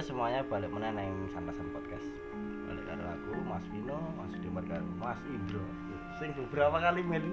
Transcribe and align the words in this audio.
halo 0.00 0.08
semuanya 0.08 0.40
balik 0.48 0.72
mana 0.72 0.96
neng 0.96 1.12
santasan 1.28 1.76
podcast 1.76 2.08
balik 2.64 2.88
karo 2.88 3.04
aku 3.04 3.36
Mas 3.44 3.60
Vino 3.68 4.00
Mas 4.16 4.32
Dimar 4.40 4.64
karo 4.64 4.88
Mas 4.96 5.20
Indro 5.28 5.60
sing 6.16 6.32
beberapa 6.32 6.80
kali 6.80 7.04
melu 7.04 7.28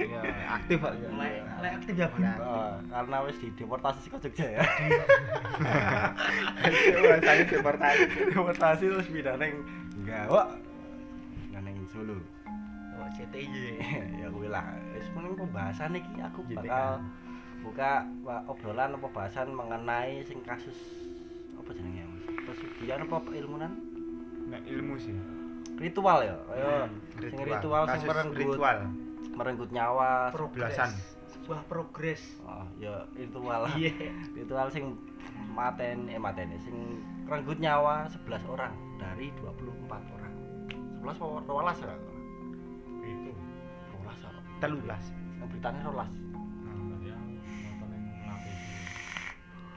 Iya, 0.00 0.20
aktif 0.48 0.80
Pak. 0.80 0.96
Lek 0.96 1.44
lek 1.60 1.72
aktif 1.76 1.92
ya. 2.00 2.08
Oh, 2.40 2.72
karena 2.88 3.16
wis 3.20 3.36
dideportasi 3.36 4.08
ke 4.08 4.16
Jogja 4.16 4.48
ya 4.48 4.64
Saya 7.20 7.44
deportasi. 7.44 8.00
deportasi 8.32 8.84
terus 8.88 9.08
pindah 9.12 9.36
neng 9.36 9.60
nang 11.52 11.68
neng 11.68 11.76
Solo 11.92 12.16
Oh, 12.96 13.08
CTY. 13.12 13.44
ya 14.24 14.32
kuwi 14.32 14.48
lah 14.48 14.72
wis 14.96 15.04
mending 15.12 15.36
pembahasan 15.36 15.92
iki 15.92 16.16
aku 16.16 16.48
bakal 16.48 17.04
buka 17.60 18.08
obrolan 18.48 18.96
apa 18.96 19.08
bahasan 19.12 19.52
mengenai 19.52 20.24
sing 20.24 20.40
kasus 20.48 20.96
pesugihan 22.88 23.04
apa 23.06 23.32
ilmunan 23.34 23.72
Nek 24.48 24.62
ilmu 24.64 24.96
sih. 24.96 25.12
ritual 25.76 26.24
ya 26.24 26.34
ayo 26.50 26.88
Hmm, 26.88 26.90
sing 27.20 27.36
ritual 27.38 27.84
sing 27.86 28.00
merenggut 28.02 28.38
ritual. 28.48 28.78
merenggut 29.30 29.70
nyawa 29.70 30.32
Belasan. 30.50 30.90
Sebuah 31.28 31.60
progres. 31.68 32.22
oh 32.42 32.64
ya 32.80 33.04
ritual 33.12 33.68
Iya. 33.76 33.92
ritual 34.32 34.72
sing 34.72 34.96
maten 35.48 36.08
eh 36.08 36.16
maten 36.16 36.48
sing 36.58 36.76
renggut 37.28 37.60
nyawa 37.60 38.08
11 38.08 38.24
orang 38.48 38.72
dari 38.96 39.28
24 39.36 39.68
orang 40.16 40.32
11 40.98 41.12
apa 41.12 41.40
12 41.44 41.84
ya 41.84 41.94
itu 43.04 43.30
12 43.92 44.16
ya 44.18 44.30
Telulas. 44.58 45.04
yang 45.36 45.46
beritanya 45.46 45.80
12 45.84 45.92
tadi 45.92 47.06
yang 47.06 47.20
nonton 47.68 47.88
yang 47.92 48.04
nate 48.24 48.52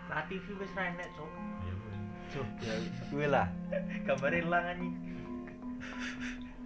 Nah, 0.08 0.24
TV 0.26 0.44
wis 0.56 0.72
ra 0.72 0.84
enek, 0.88 1.08
Cuk. 1.14 1.28
Ya 2.40 2.76
gue 3.12 3.26
ya 3.26 3.28
lah 3.28 3.48
gambar 4.08 4.32
ilang 4.32 4.66
anjing. 4.72 4.96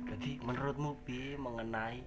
jadi 0.06 0.32
menurutmu 0.46 0.94
bi 1.02 1.34
mengenai 1.40 2.06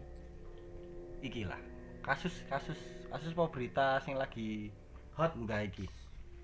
iki 1.24 1.42
lah 1.42 1.58
kasus 2.06 2.32
kasus 2.46 2.78
kasus 3.10 3.34
apa 3.34 3.50
berita 3.50 3.98
sing 4.06 4.14
lagi 4.14 4.70
hot 5.18 5.34
enggak 5.34 5.74
iki 5.74 5.86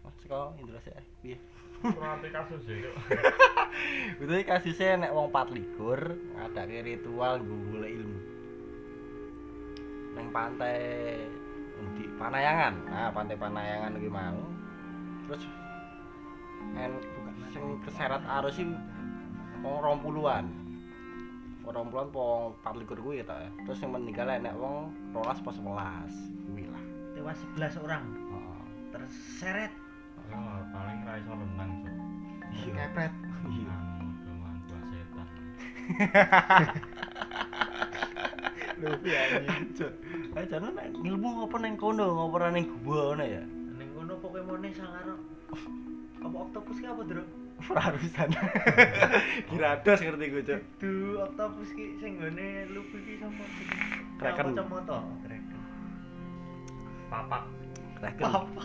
Mas 0.03 0.19
kok 0.27 0.59
Indra 0.61 0.83
sih 0.83 0.93
piye 1.23 1.39
nanti 1.93 2.29
kasus 2.33 2.63
ya. 2.65 2.93
Itu 4.17 4.33
kasusnya 4.49 5.05
nek 5.05 5.13
wong 5.13 5.29
4 5.29 5.53
likur 5.53 6.01
ngadake 6.33 6.79
ritual 6.81 7.45
golek 7.45 7.93
ilmu. 7.93 8.21
Neng 10.17 10.27
pantai 10.33 10.81
di 11.99 12.05
Panayangan. 12.17 12.75
Nah, 12.89 13.11
pantai 13.13 13.37
Panayangan 13.37 14.01
iki 14.01 14.09
mau. 14.09 14.41
Terus 15.29 15.45
en 16.75 16.93
sing 17.55 17.79
keseret 17.87 18.23
arus 18.27 18.59
iki 18.59 18.75
wong 19.63 20.03
20-an. 20.03 20.47
Wong 21.65 21.89
20-an 21.89 22.09
wong 22.13 22.53
4 22.61 22.81
likur 22.83 22.99
kuwi 23.01 23.25
ta. 23.25 23.41
ya. 23.41 23.51
Terus 23.65 23.81
yang 23.81 23.97
meninggal 23.97 24.29
nek 24.29 24.53
wong 24.59 24.93
12 25.17 25.47
pas 25.47 25.57
11 25.57 26.13
kuwi 26.51 26.69
lah. 26.69 26.83
Tewas 27.15 27.41
11 27.57 27.87
orang 27.87 28.05
Heeh. 28.11 28.61
terseret. 28.93 29.73
Ya, 30.25 30.41
paling 30.73 31.05
ra 31.05 31.21
iso 31.21 31.33
renang 31.37 31.71
Cuk. 31.85 31.93
Iya. 32.55 32.87
Kepret. 32.89 33.13
Iya. 33.45 33.75
Anu, 33.77 34.09
kelemahan 34.25 34.57
buah 34.65 34.83
setan 34.89 35.29
piye 39.05 39.17
anjing. 39.17 39.93
Eh 40.35 40.45
jane 40.51 40.69
nek 40.75 40.87
ilmu 40.93 41.47
apa 41.47 41.57
neng 41.61 41.75
kono 41.79 42.05
ngopo 42.05 42.37
ning 42.51 42.67
gua 42.83 43.03
ngono 43.13 43.25
ya? 43.25 43.43
Ning 43.79 43.89
kono 43.95 44.13
Pokemone 44.19 44.69
sangaro. 44.75 45.15
Apa 46.25 46.37
oktopus 46.49 46.77
ki 46.81 46.87
apa, 46.89 47.03
Bro? 47.05 47.23
Prarusan. 47.69 48.29
Kirados 49.53 49.99
ngerti 50.01 50.25
gue, 50.33 50.43
Cuk. 50.43 50.61
Duh, 50.81 51.15
oktopus 51.29 51.69
ki 51.77 51.85
sing 52.01 52.13
gone 52.17 52.49
lupi 52.73 52.99
ki 53.05 53.15
sama 53.21 53.45
Kraken. 54.17 54.47
Kacamata. 54.57 54.99
Kraken. 55.29 55.59
papak 57.13 57.45
Kraken. 58.01 58.25
Apa? 58.25 58.63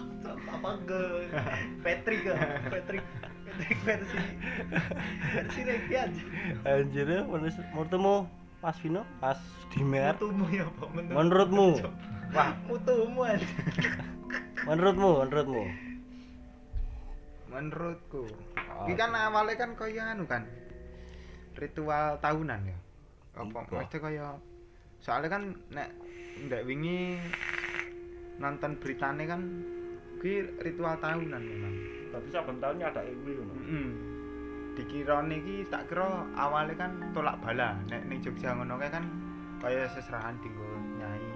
Apa 0.55 0.69
ge? 0.87 1.03
Patrick 1.85 2.21
ke? 2.23 2.33
Patrick. 2.71 3.03
Patrick 3.49 3.79
versi 3.83 4.17
versi 5.35 5.59
Regi 5.67 5.95
aja. 5.99 6.23
Anjir, 6.63 7.09
menurut 7.27 7.55
menurutmu 7.75 8.15
Mas 8.63 8.77
Vino, 8.79 9.01
Mas 9.19 9.39
Dimer, 9.73 10.15
Mutumu 10.15 10.45
ya 10.47 10.63
apa 10.63 10.85
menurutmu? 10.95 11.67
Wah, 12.31 12.51
Mutumu 12.69 13.21
aja. 13.27 13.47
menurutmu, 14.63 15.09
menurutmu. 15.27 15.88
Menurutku. 17.49 18.29
Oh, 18.79 18.85
kan 18.93 19.11
awalnya 19.11 19.57
kan 19.57 19.73
kaya 19.73 20.13
anu 20.13 20.29
kan. 20.29 20.45
Ritual 21.57 22.21
tahunan 22.21 22.61
ya. 22.69 22.77
Apa 23.35 23.65
mesti 23.67 23.97
kaya 23.97 24.37
soalnya 24.99 25.31
kan 25.31 25.43
nek 25.71 25.89
ndek 26.45 26.63
wingi 26.67 27.15
nonton 28.39 28.75
beritane 28.79 29.23
kan 29.25 29.41
kuwi 30.21 30.45
ritual 30.61 30.95
tahunan 31.01 31.41
memang. 31.41 31.75
Tapi 32.13 32.27
saben 32.29 32.61
tahunnya 32.61 32.85
ada 32.93 33.01
ilmu 33.03 33.31
ngono. 33.43 33.63
Dikirane 34.77 35.35
iki 35.41 35.67
tak 35.67 35.89
kira 35.91 36.29
awalnya 36.37 36.77
kan 36.77 36.91
tolak 37.11 37.35
bala. 37.41 37.75
Nek 37.89 38.05
ning 38.07 38.21
Jogja 38.21 38.53
ngono 38.53 38.77
kae 38.77 38.93
kan 38.93 39.05
kaya 39.59 39.89
seserahan 39.91 40.37
dinggo 40.39 40.69
nyai. 41.01 41.27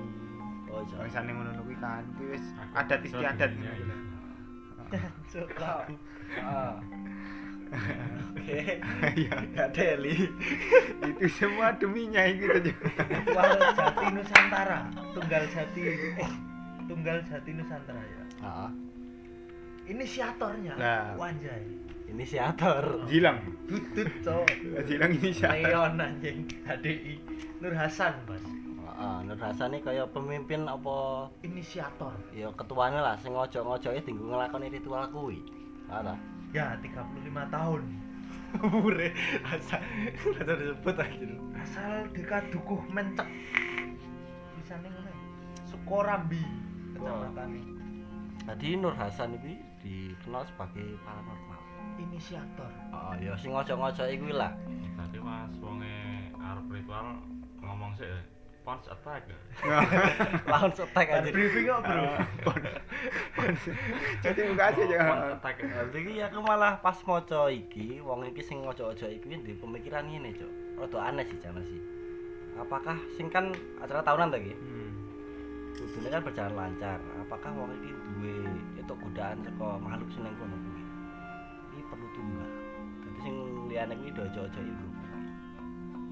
Oh, 0.69 0.81
iya. 0.81 1.19
Ngono 1.19 1.51
kuwi 1.65 1.75
kan. 1.81 2.05
Kuwi 2.15 2.37
wis 2.37 2.45
adat 2.77 3.01
istiadat 3.01 3.51
ngono 3.57 4.12
Suka. 5.31 5.87
Ah. 6.39 6.77
Oke. 8.37 8.77
Gak 9.57 9.69
deli. 9.73 10.29
Itu 11.01 11.25
semua 11.33 11.73
demi 11.73 12.05
nyai 12.05 12.37
gitu 12.37 12.69
juga. 12.69 13.01
Tunggal 13.01 13.49
Jati 13.73 14.05
Nusantara. 14.13 14.79
Tunggal 15.17 15.43
Jati. 15.49 15.81
Eh, 16.21 16.31
Tunggal 16.85 17.17
Jati 17.25 17.51
Nusantara 17.53 18.01
ya. 18.01 18.23
Heeh. 18.43 18.69
Inisiatornya 19.83 20.73
Nah. 20.79 21.17
Wanjai. 21.19 21.65
Inisiator. 22.07 23.09
Jilang. 23.09 23.41
Dudut 23.65 24.09
cowok. 24.21 24.47
Jilang 24.85 25.11
ini 25.17 25.29
siapa? 25.33 25.65
Leon 25.65 25.97
anjing. 25.97 26.45
HDI. 26.63 27.15
Nur 27.59 27.73
Hasan, 27.73 28.13
Bos. 28.29 28.43
Heeh, 29.03 29.19
Nur 29.27 29.35
Hasan 29.35 29.75
iki 29.75 29.83
kaya 29.83 30.07
pemimpin 30.07 30.63
apa 30.63 31.27
Inisiator. 31.43 32.15
ya 32.31 32.47
ketuane 32.55 33.03
lah 33.03 33.19
sing 33.19 33.35
ngojo-ngojoke 33.35 33.99
dinggo 34.07 34.31
nglakoni 34.31 34.71
ritual 34.71 35.03
kuwi. 35.11 35.43
Ada. 35.91 36.15
Ya, 36.55 36.79
35 36.79 37.51
tahun. 37.51 37.81
Ure, 38.63 39.09
asa 39.43 39.81
asa 40.39 40.53
disebut 40.55 40.95
aja. 40.95 41.25
Asal 41.59 42.07
deka 42.15 42.39
dukuh 42.47 42.79
mencek. 42.87 43.27
Tulisannya 44.55 44.87
ngono. 44.87 45.09
ya. 45.11 45.17
Sukorambi 45.67 46.43
kecamatan 46.95 47.49
Tadi 48.47 48.67
Nur 48.79 48.95
Hasan 48.95 49.35
iki 49.35 49.59
dikenal 49.83 50.47
sebagai 50.47 50.95
paranormal. 51.03 51.59
inisiator. 51.99 52.71
Oh 52.95 53.13
ya 53.19 53.35
sing 53.35 53.51
ngojo-ngojo 53.51 54.07
kuwi 54.07 54.31
lah. 54.31 54.55
tadi 54.95 55.17
pas 55.19 55.51
wonge 55.59 55.93
arep 56.39 56.65
ritual 56.71 57.19
ngomong 57.59 57.91
sih 57.97 58.07
Pons 58.63 58.87
attack 58.87 59.27
setek 60.79 61.07
Bar 61.11 61.19
aja. 61.19 61.29
briefing 61.35 61.67
kok, 61.67 61.79
Bro. 61.83 62.03
Jadi 64.23 64.39
buka 64.47 64.63
aja 64.71 64.83
jangan. 64.87 65.35
attack 65.35 65.55
ya. 65.59 65.67
Berarti 65.67 65.97
iki 65.99 66.13
aku 66.23 66.39
malah 66.39 66.73
pas 66.79 66.95
maca 67.03 67.51
iki, 67.51 67.99
wong 67.99 68.23
iki 68.23 68.39
sing 68.39 68.63
ngojo-ngojo 68.63 69.03
iki 69.11 69.35
ndek 69.35 69.59
pemikiran 69.59 70.07
ngene, 70.07 70.31
Cuk. 70.39 70.47
Rada 70.79 70.99
aneh 71.11 71.27
sih 71.27 71.37
jane 71.43 71.59
sih. 71.67 71.81
Apakah 72.55 72.95
sing 73.19 73.27
kan 73.27 73.51
acara 73.83 73.99
tahunan 73.99 74.31
ta 74.31 74.39
iki? 74.39 74.55
Hmm. 74.55 74.91
Kudune 75.75 76.07
kan 76.07 76.23
berjalan 76.23 76.55
lancar. 76.55 76.99
Apakah 77.19 77.51
wong 77.51 77.67
iki 77.83 77.91
duwe 77.91 78.47
itu 78.79 78.93
godaan 78.95 79.43
saka 79.43 79.67
makhluk 79.83 80.07
sing 80.15 80.23
ning 80.23 80.35
kono 80.39 80.55
kuwi? 80.55 80.83
Iki 81.75 81.81
perlu 81.91 82.07
tumbal. 82.15 82.51
Dadi 83.03 83.19
sing 83.27 83.35
liyane 83.67 83.93
kuwi 83.99 84.15
do 84.15 84.23
ojo-ojo 84.23 84.59
iku. 84.63 84.87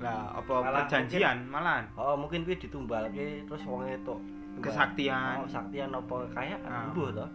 Lah 0.01 0.33
apa 0.33 0.53
Malah 0.65 0.89
perjanjian 0.89 1.37
malahan 1.45 1.85
Oh, 1.93 2.17
mungkin 2.17 2.41
kuwi 2.41 2.57
ditumbalke 2.57 3.45
terus 3.45 3.61
wong 3.69 3.85
itu 3.85 4.15
kesaktian. 4.59 5.41
Oh, 5.41 5.47
saktian 5.47 5.89
apa 5.93 6.15
kayak 6.35 6.59
Ah. 6.65 6.89
mbuh 6.91 7.09
to? 7.13 7.25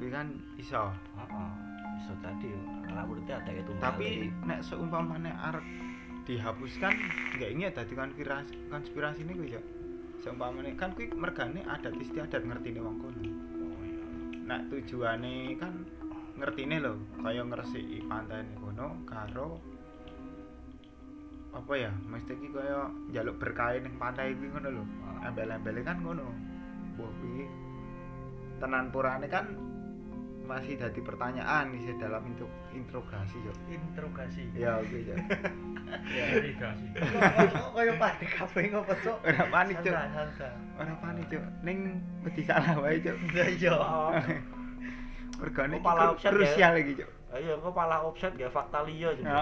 Kuwi 0.00 0.08
kan 0.10 0.26
iso. 0.58 0.90
Heeh. 1.14 1.50
Bisa 1.92 2.12
tadi 2.24 2.48
anak 2.88 3.04
muridnya 3.06 3.38
ada 3.38 3.52
itu 3.52 3.72
Tapi 3.78 4.32
nek 4.42 4.64
seumpamane 4.64 5.30
arep 5.30 5.62
dihapuskan 6.24 6.92
nggak 7.38 7.50
ingat 7.52 7.72
dadi 7.78 7.94
kan 7.94 8.10
kira 8.16 8.42
konspirasi 8.72 9.22
ini 9.22 9.32
kuwi 9.36 9.54
ya. 9.54 9.62
Seumpamane 10.24 10.72
kan 10.74 10.90
kuwi 10.96 11.12
mergane 11.14 11.60
adat 11.68 11.94
istiadat 12.00 12.42
ngertine 12.42 12.80
wong 12.80 12.96
kono. 12.98 13.20
oh 13.20 13.82
iya. 13.86 14.02
Nah 14.48 14.60
tujuane 14.66 15.54
kan 15.60 15.84
ngertine 16.32 16.80
lho, 16.80 16.96
kaya 17.20 17.44
ngresiki 17.44 18.08
pantai 18.08 18.42
kono 18.58 19.04
karo 19.04 19.60
apa 21.52 21.72
ya, 21.76 21.92
mesti 22.08 22.32
iki 22.32 22.48
kaya 22.48 22.88
njaluk 23.12 23.36
berkah 23.36 23.76
ning 23.76 23.94
pantai 24.00 24.32
kuwi 24.32 24.48
ngono 24.48 24.68
lho. 24.80 24.84
Ah. 25.04 25.28
Embel-embele 25.28 25.84
kan 25.84 26.00
ngono. 26.00 26.24
Wah 26.96 27.12
kuwi 27.20 27.44
tenan 28.62 28.88
purane 28.94 29.26
kan 29.28 29.52
masih 30.46 30.74
jadi 30.74 31.00
pertanyaan 31.00 31.70
nih 31.70 31.94
dalam 32.02 32.22
intro 32.26 32.50
interogasi 32.74 33.38
cok 33.46 33.56
interogasi 33.70 34.42
ya 34.58 34.82
oke 34.82 34.98
cok 35.06 35.18
irigasi 36.38 36.84
kok 36.92 37.68
koyo 37.74 37.94
panik 37.96 38.30
kabeh 38.36 38.64
ngopo 38.74 38.94
cok 39.06 39.18
Ora 39.22 39.44
panik, 39.48 39.76
santai. 39.86 40.50
orang 40.76 40.98
panik 40.98 41.24
cok 41.30 41.44
neng 41.62 41.78
wedi 42.26 42.42
salah 42.42 42.74
wae 42.82 42.98
cok 42.98 43.16
iya. 43.62 43.74
Mergane 45.38 45.76
malah 45.82 46.14
offset 46.14 46.30
ya? 46.30 46.34
krusial 46.34 46.72
lagi 46.74 46.92
cok 46.98 47.10
Ayo 47.32 47.56
kok 47.64 47.72
malah 47.72 48.04
offset 48.04 48.36
gak 48.36 48.52
fakta 48.52 48.84
liya 48.84 49.08
Ya, 49.08 49.16
juga. 49.16 49.40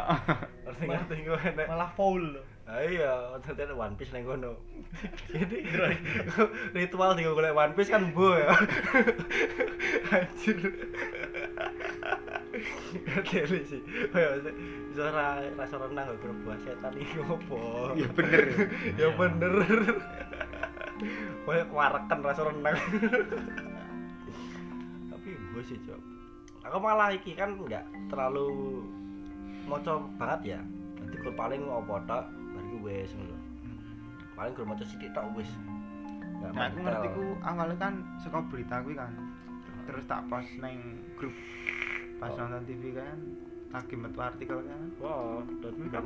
Ngerti 0.63 0.85
ngerti 0.87 1.15
gue 1.27 1.41
nek. 1.59 1.67
Malah 1.67 1.91
foul 1.99 2.23
loh. 2.39 2.47
Ah 2.71 2.87
iya, 2.87 3.35
ternyata 3.43 3.75
One 3.75 3.99
Piece 3.99 4.15
nang 4.15 4.23
kono. 4.23 4.63
Jadi 5.35 5.67
ritual 6.71 7.19
tinggal 7.19 7.35
golek 7.35 7.51
One 7.51 7.75
Piece 7.75 7.91
kan 7.91 8.15
bo 8.15 8.39
ya. 8.39 8.55
Anjir. 10.15 10.71
Ngerti 13.27 13.59
sih. 13.67 13.83
Kayak 14.15 14.55
bisa 14.95 15.11
ra 15.11 15.43
rasa 15.59 15.77
renang 15.83 16.15
gak 16.15 16.19
berbuah 16.23 16.59
setan 16.63 16.95
iki 16.95 17.19
ngopo. 17.27 17.91
ya 17.99 18.07
bener 18.15 18.71
ya 18.95 19.09
bener. 19.19 19.51
Kayak 21.43 21.75
warekan 21.75 22.19
rasa 22.23 22.55
renang. 22.55 22.79
Tapi 25.11 25.29
gue 25.35 25.63
sih, 25.67 25.75
Cok. 25.83 26.10
Aku 26.71 26.79
malah 26.79 27.11
iki 27.11 27.35
kan 27.35 27.59
enggak 27.59 27.83
terlalu 28.07 28.79
moco 29.67 30.07
banget 30.15 30.55
ya. 30.55 30.61
Nanti 31.03 31.17
kalau 31.19 31.35
paling 31.35 31.61
opo 31.67 31.99
tok 32.07 32.25
bariku 32.55 32.79
wis 32.87 33.11
ngono. 33.11 33.37
Paling 34.39 34.53
kalau 34.55 34.71
moco 34.71 34.85
sithik 34.87 35.11
tok 35.11 35.27
wis. 35.35 35.51
Enggak 36.39 36.53
nah 36.55 36.71
aku 36.71 36.79
ngerti 36.81 37.09
ku 37.11 37.25
awalnya 37.43 37.77
kan 37.77 37.95
suka 38.23 38.39
berita 38.49 38.81
kuwi 38.81 38.95
kan 38.95 39.13
terus 39.85 40.07
tak 40.07 40.23
post 40.31 40.49
neng 40.63 40.79
grup 41.19 41.35
pas 42.17 42.31
Oh. 42.31 42.47
nonton 42.47 42.63
TV 42.65 42.95
kan 42.95 43.19
lagi 43.75 43.95
metu 43.99 44.19
artikel 44.23 44.63
kan 44.63 44.83
Wah, 45.03 45.43
dan 45.61 45.75
kan 45.91 46.05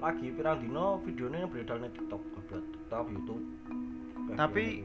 lagi 0.00 0.26
pirang 0.32 0.58
dino 0.58 0.98
videonya 1.00 1.46
beredar 1.46 1.80
di 1.80 1.88
TikTok, 1.90 2.22
upload 2.34 2.64
TikTok, 2.66 3.06
YouTube. 3.08 3.44
Tapi- 4.36 4.84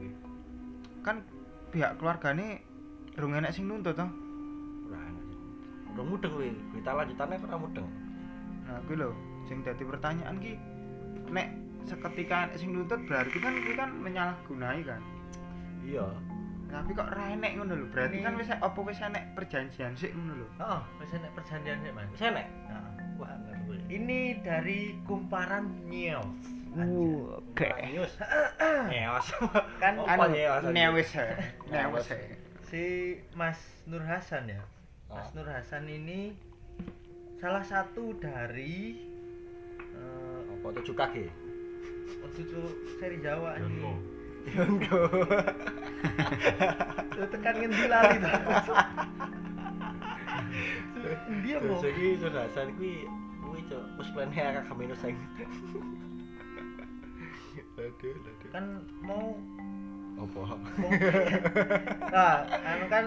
kan 1.00 1.16
pihak 1.70 1.96
keluargane 1.96 2.60
rung 3.16 3.34
enek 3.34 3.52
sing 3.52 3.66
nuntut 3.66 3.96
toh 3.96 4.06
sih. 4.06 4.29
Udah 5.92 6.04
mudeng 6.06 6.32
kuwi, 6.32 6.50
berita 6.70 6.90
lanjutannya 6.92 7.36
ora 7.40 7.56
mudeng. 7.56 7.88
nah 8.62 8.78
kuwi 8.86 8.96
lho 8.96 9.10
sing 9.44 9.60
dadi 9.60 9.82
pertanyaan 9.82 10.38
ki 10.38 10.54
nek 11.28 11.50
seketika 11.82 12.46
sing 12.54 12.70
nuntut 12.70 13.02
berarti 13.04 13.34
kan 13.36 13.58
kuwi 13.58 13.74
kan 13.74 13.90
menyalahgunai 13.98 14.80
kan 14.84 15.02
Iya. 15.82 16.06
tapi 16.70 16.94
kok 16.94 17.10
ra 17.10 17.34
enek 17.34 17.58
ngono 17.58 17.74
lho 17.74 17.86
berarti 17.90 18.14
Ini- 18.14 18.24
kan 18.24 18.38
wis 18.38 18.46
apa 18.52 18.78
wis 18.78 19.00
enek 19.00 19.24
perjanjian 19.34 19.98
sik 19.98 20.14
ngono 20.14 20.38
lho 20.38 20.46
Heeh, 20.62 20.80
wis 21.02 21.10
enek 21.10 21.30
perjanjian 21.34 21.78
sih, 21.82 21.90
Mas. 21.90 22.06
Wis 22.14 22.22
enek. 22.22 22.46
Nah, 22.70 22.90
Wah, 23.18 23.32
ngerti. 23.42 23.76
ini 23.90 24.20
dari 24.40 24.78
kumparan 25.02 25.66
news. 25.90 26.46
oke 26.70 27.68
News. 27.90 28.12
Neos. 28.86 29.26
Kan 29.82 29.98
anu 29.98 30.30
newes 30.70 31.10
ya 31.10 31.26
si 32.70 32.82
Mas 33.34 33.58
Nur 33.90 34.06
Hasan 34.06 34.46
ya. 34.46 34.62
Mas 35.10 35.26
Ah. 35.26 35.30
Nur 35.34 35.46
Hasan 35.46 35.84
ini 35.86 36.34
salah 37.36 37.64
satu 37.66 38.14
dari 38.16 38.96
eh 39.90 40.40
Apa 40.54 40.66
tujuh 40.80 40.94
kaki? 40.94 41.26
cucu 42.30 42.62
seri 43.00 43.18
Jawa 43.18 43.58
ini. 43.58 43.90
Yonggo. 44.54 45.02
Tuh 47.10 47.26
tekan 47.28 47.54
ngendi 47.58 47.84
lali 47.90 48.16
ta. 48.22 48.32
Dia 51.42 51.56
mau 51.58 51.80
iki 51.80 52.06
Nur 52.20 52.34
Hasan 52.34 52.70
kuwi 52.78 53.08
kuwi 53.40 53.60
cok 53.66 53.82
plane 54.14 54.36
akak 54.36 54.64
kamino 54.68 54.94
sing. 54.94 55.16
Aduh, 57.80 58.12
aduh. 58.12 58.50
kan 58.52 58.64
mau 59.00 59.40
Apa? 60.20 60.40
mau 60.76 60.90
nah 62.12 62.44
anu 62.60 62.84
kan 62.92 63.04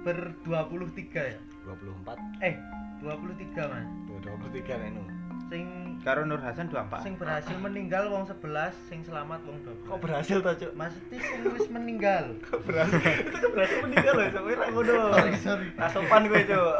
ber 0.00 0.18
23 0.42 1.12
ya 1.12 1.38
24 1.66 2.16
eh 2.40 2.54
23 3.00 3.52
mas 3.66 3.86
23 4.08 4.80
nek 4.80 4.90
nu. 4.92 5.02
sing 5.46 5.64
karo 6.00 6.22
Nur 6.22 6.38
Hasan 6.38 6.68
24 6.68 7.02
sing 7.02 7.14
berhasil 7.14 7.56
meninggal 7.58 8.08
wong 8.08 8.24
11 8.24 8.40
sing 8.88 9.00
selamat 9.02 9.40
wong 9.42 9.58
12 9.60 9.84
Kok 9.84 9.98
berhasil 10.00 10.36
ta, 10.38 10.52
Cuk? 10.54 10.72
maksudnya 10.72 11.18
sing 11.18 11.40
wis 11.50 11.66
meninggal 11.68 12.24
Kok 12.46 12.60
berhasil? 12.62 12.96
Itu 13.20 13.36
kan 13.36 13.50
berhasil 13.50 13.78
meninggal 13.82 14.12
loh, 14.14 14.26
sampe 14.30 14.52
ra 14.54 14.66
ngono. 14.70 14.94
sorry 15.12 15.34
sorry 15.36 15.68
Nah, 15.74 15.88
sopan 15.90 16.22
gue, 16.24 16.40
Cuk. 16.46 16.74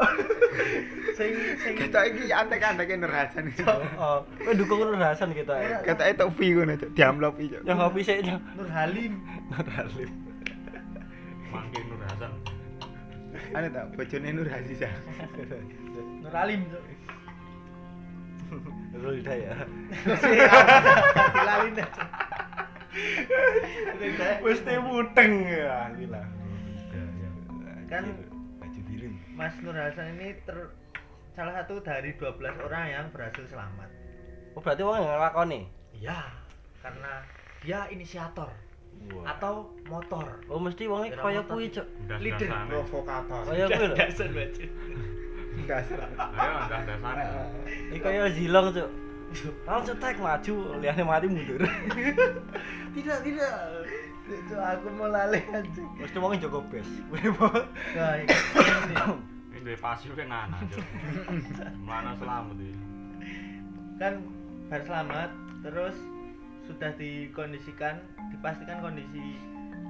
sing 1.19 1.31
sing 1.59 1.73
kita 1.75 1.99
iki 2.07 2.31
antek-anteke 2.31 2.93
Nur 2.95 3.11
Hasan 3.11 3.45
Oh, 3.99 4.23
kowe 4.25 4.53
dukung 4.55 4.79
Nur 4.81 4.97
Hasan 4.97 5.35
kita 5.35 5.53
ya. 5.53 5.77
kata 5.83 6.03
itu 6.07 6.25
V 6.25 6.39
ngono 6.55 6.73
cok 6.75 6.89
diamlopi 6.95 7.43
cok 7.51 7.61
Yang 7.61 7.77
ngopi 7.77 8.01
sih, 8.01 8.17
Cuk. 8.23 8.41
Nur 8.55 8.69
Halim 8.71 9.13
Nur 9.51 9.67
Halim. 9.69 10.09
Anu 13.51 13.67
tak 13.69 13.85
bojone 13.93 14.29
Nur 14.31 14.47
Aziza 14.47 14.89
Nur 16.21 16.31
Halim 16.31 16.61
Cuk. 16.67 16.83
Nurul 18.91 19.23
Hidayah. 19.23 19.63
dilalin 21.31 21.73
deh 21.73 21.89
Mesti 24.43 24.73
muteng 24.77 25.33
ya, 25.43 25.87
gila. 25.95 26.23
Kan- 27.87 28.15
baju 28.59 28.79
biru. 28.83 29.07
Mas 29.31 29.55
Nur 29.59 29.71
Hasan 29.71 30.15
ini 30.15 30.35
ter 30.43 30.57
salah 31.31 31.63
satu 31.63 31.79
dari 31.79 32.11
12 32.13 32.35
orang 32.59 32.85
yang 32.87 33.05
berhasil 33.11 33.47
selamat 33.47 33.87
Oh, 34.51 34.59
berarti 34.59 34.83
wong 34.83 34.99
yang 34.99 35.15
nglakoni. 35.15 35.61
iya 35.95 36.19
karena 36.83 37.23
dia 37.63 37.87
inisiator 37.87 38.51
Wah. 39.11 39.35
atau 39.35 39.67
motor 39.91 40.25
Oh, 40.47 40.59
mesti 40.61 40.87
wonge 40.87 41.11
Kira 41.11 41.23
kaya 41.23 41.41
kuwi, 41.43 41.67
Cuk. 41.67 41.87
Leader. 42.23 42.47
Provokator 42.69 43.41
Kaya 43.43 43.65
kuwi 43.67 43.85
lho. 43.91 43.95
Dasar 43.97 44.29
baju. 44.31 44.63
dasar 45.67 45.99
Ayo 46.15 46.53
das-dasane 46.71 47.23
Iki 47.91 47.99
kaya 47.99 48.23
zilong, 48.31 48.67
Cuk. 48.71 48.89
Langsung 49.67 49.95
cetek 49.95 50.19
maju, 50.19 50.53
liane 50.79 51.03
mati 51.03 51.27
mundur. 51.27 51.59
tidak 52.95 53.19
tidak 53.23 53.53
itu 54.31 54.55
aku 54.55 54.87
mau 54.95 55.11
laleh 55.11 55.43
aja 55.51 55.83
Mesti 55.99 56.17
wonge 56.19 56.39
jaga 56.39 56.59
bes. 56.71 56.87
nah 57.95 58.15
ini 58.15 58.35
ini 59.51 59.59
duwe 59.59 59.75
pasif 59.75 60.11
kan 60.15 60.27
nana 60.31 60.57
Cuk. 60.71 60.83
mana 61.87 62.15
selamat 62.15 62.55
iki 62.59 62.75
kan 63.99 64.13
bar 64.71 64.81
selamat 64.87 65.29
terus 65.61 65.95
sudah 66.61 66.93
dikondisikan 66.93 67.99
dipastikan 68.29 68.79
kondisi 68.79 69.37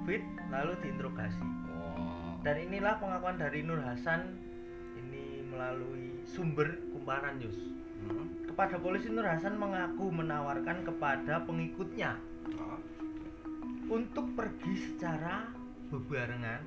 fit 0.04 0.24
lalu 0.50 0.74
diinterogasi 0.80 1.48
Oh. 1.72 2.38
dan 2.42 2.56
inilah 2.60 2.98
pengakuan 2.98 3.36
dari 3.36 3.62
Nur 3.62 3.80
Hasan 3.80 4.38
ini 4.96 5.44
melalui 5.44 6.22
sumber 6.24 6.68
kumparan 6.90 7.38
news 7.38 7.58
Hmm. 8.01 8.25
kepada 8.44 8.75
polisi 8.75 9.08
Nur 9.08 9.24
Hasan 9.24 9.56
mengaku 9.56 10.10
menawarkan 10.10 10.82
kepada 10.82 11.44
pengikutnya 11.44 12.18
Oh. 12.51 12.80
untuk 13.92 14.32
pergi 14.34 14.74
secara 14.88 15.51
bebarengan 15.88 16.63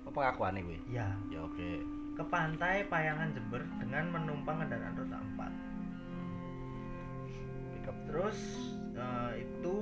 Apa 0.00 0.10
pengakuane 0.10 0.62
kuwi? 0.62 0.78
ya 0.88 1.10
Ya 1.28 1.40
oke. 1.40 1.84
ke 2.16 2.24
pantai 2.26 2.82
Payangan 2.84 3.30
Jember 3.30 3.62
dengan 3.76 4.10
menumpang 4.10 4.58
kendaraan 4.58 4.94
roda 4.94 5.18
4 5.36 5.52
Pickup 5.52 5.69
terus 8.04 8.38
eh, 8.92 9.32
itu 9.40 9.76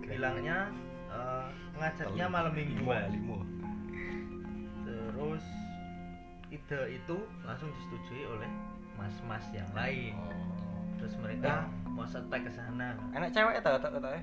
bilangnya 0.00 0.68
eh, 1.08 1.46
ngajaknya 1.76 2.26
malam 2.26 2.52
minggu 2.52 2.74
Limo, 2.76 2.88
Mas. 2.88 3.08
limo. 3.08 3.38
terus 4.80 5.44
ide 6.48 6.80
itu 6.94 7.16
langsung 7.42 7.68
disetujui 7.70 8.24
oleh 8.26 8.48
mas-mas 8.94 9.44
yang 9.52 9.68
lain 9.72 10.16
Oh. 10.16 10.32
terus 10.96 11.14
mereka 11.16 11.64
mau 11.86 12.02
setek 12.04 12.42
ke 12.42 12.50
sana 12.50 12.96
Enak 13.12 13.30
cewek 13.30 13.60
ta 13.60 13.76
tak 13.76 13.94
tak. 13.94 14.18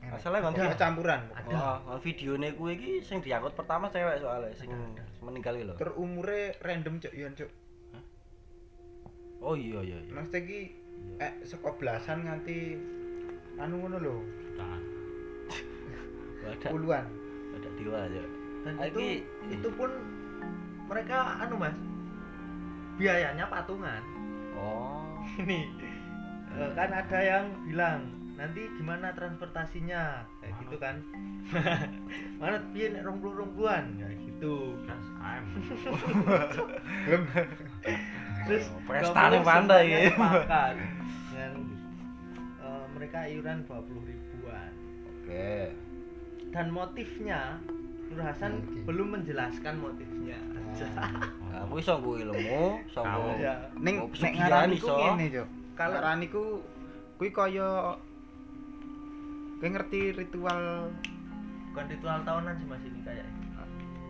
Masalah 0.00 0.40
kan 0.40 0.54
Ada 0.54 0.78
campuran 0.78 1.20
Ada. 1.30 1.82
Oh, 1.84 1.98
videone 1.98 2.54
kuwi 2.54 2.72
iki 2.74 2.92
sing 3.00 3.18
diangkut 3.18 3.52
pertama 3.52 3.86
cewek 3.86 4.16
soalnya 4.16 4.48
sing 4.52 4.70
Ada, 4.70 5.02
meninggal 5.20 5.52
iki 5.52 5.64
lho. 5.66 5.74
ter 5.74 5.90
umure 5.92 6.54
random 6.58 6.96
cok 6.96 7.12
yon 7.12 7.32
cok 7.34 7.50
Oh 9.40 9.52
iya 9.52 9.80
iya 9.80 9.98
iya. 9.98 10.10
maksudnya 10.10 10.40
ki 10.42 10.60
eh 11.20 11.32
saka 11.44 11.76
belasan 11.76 12.24
nganti 12.24 12.80
anu 13.60 13.84
ngono 13.84 13.96
lho. 14.00 14.16
Puluhan. 16.72 17.04
Ada 17.60 17.68
dewa 17.76 17.98
aja. 18.08 18.24
dan 18.60 18.76
itu 18.84 19.00
iki- 19.00 19.56
itu 19.56 19.68
pun 19.72 19.88
mereka 20.84 21.40
anu 21.40 21.56
mas 21.56 21.76
biayanya 23.00 23.48
patungan. 23.48 24.04
Oh. 24.52 25.00
ini 25.40 25.68
eh, 26.56 26.70
kan 26.76 26.92
ada 26.92 27.18
yang 27.20 27.46
bilang 27.64 28.12
nanti 28.36 28.68
gimana 28.76 29.12
transportasinya? 29.16 30.24
Kayak 30.40 30.54
gitu 30.64 30.76
kan. 30.80 30.96
Mana 32.40 32.60
piye 32.72 32.92
nek 32.92 33.04
rong 33.04 33.20
puluh 33.20 33.48
kayak 33.56 34.16
gitu 34.28 34.76
terus 38.42 38.64
pesta 38.84 39.22
nih 39.28 39.42
pandai 39.42 39.84
ya. 39.86 39.98
sepakat 40.08 40.74
dengan 41.28 41.52
eh, 42.58 42.84
mereka 42.92 43.18
iuran 43.24 43.58
20 43.64 44.08
ribuan 44.08 44.70
Oke. 45.06 45.52
dan 46.50 46.66
motifnya 46.68 47.40
Nur 48.06 48.20
Hasan 48.20 48.52
Oke. 48.60 48.82
belum 48.84 49.08
menjelaskan 49.14 49.74
motifnya 49.76 50.38
Nah, 51.50 51.66
aku 51.66 51.82
iso 51.82 51.98
nggo 51.98 52.14
ilmu, 52.16 52.62
iso 52.84 53.00
nggo 53.00 53.10
Kamu. 53.26 53.42
ya 53.42 53.54
ning 53.76 53.96
nek 53.98 54.06
pesugihan 54.08 54.46
ngaran 54.46 54.70
iso. 54.70 54.94
Kalau- 55.74 55.94
ngaran 55.98 56.20
iku 56.22 56.42
kuwi 57.16 57.30
kaya 57.30 57.98
kowe 59.58 59.68
ngerti 59.68 60.00
ritual 60.14 60.88
bukan 61.68 61.84
ritual 61.86 62.18
tahunan 62.22 62.54
sih 62.54 62.66
mas 62.66 62.80
ini 62.80 63.00
kayak 63.02 63.26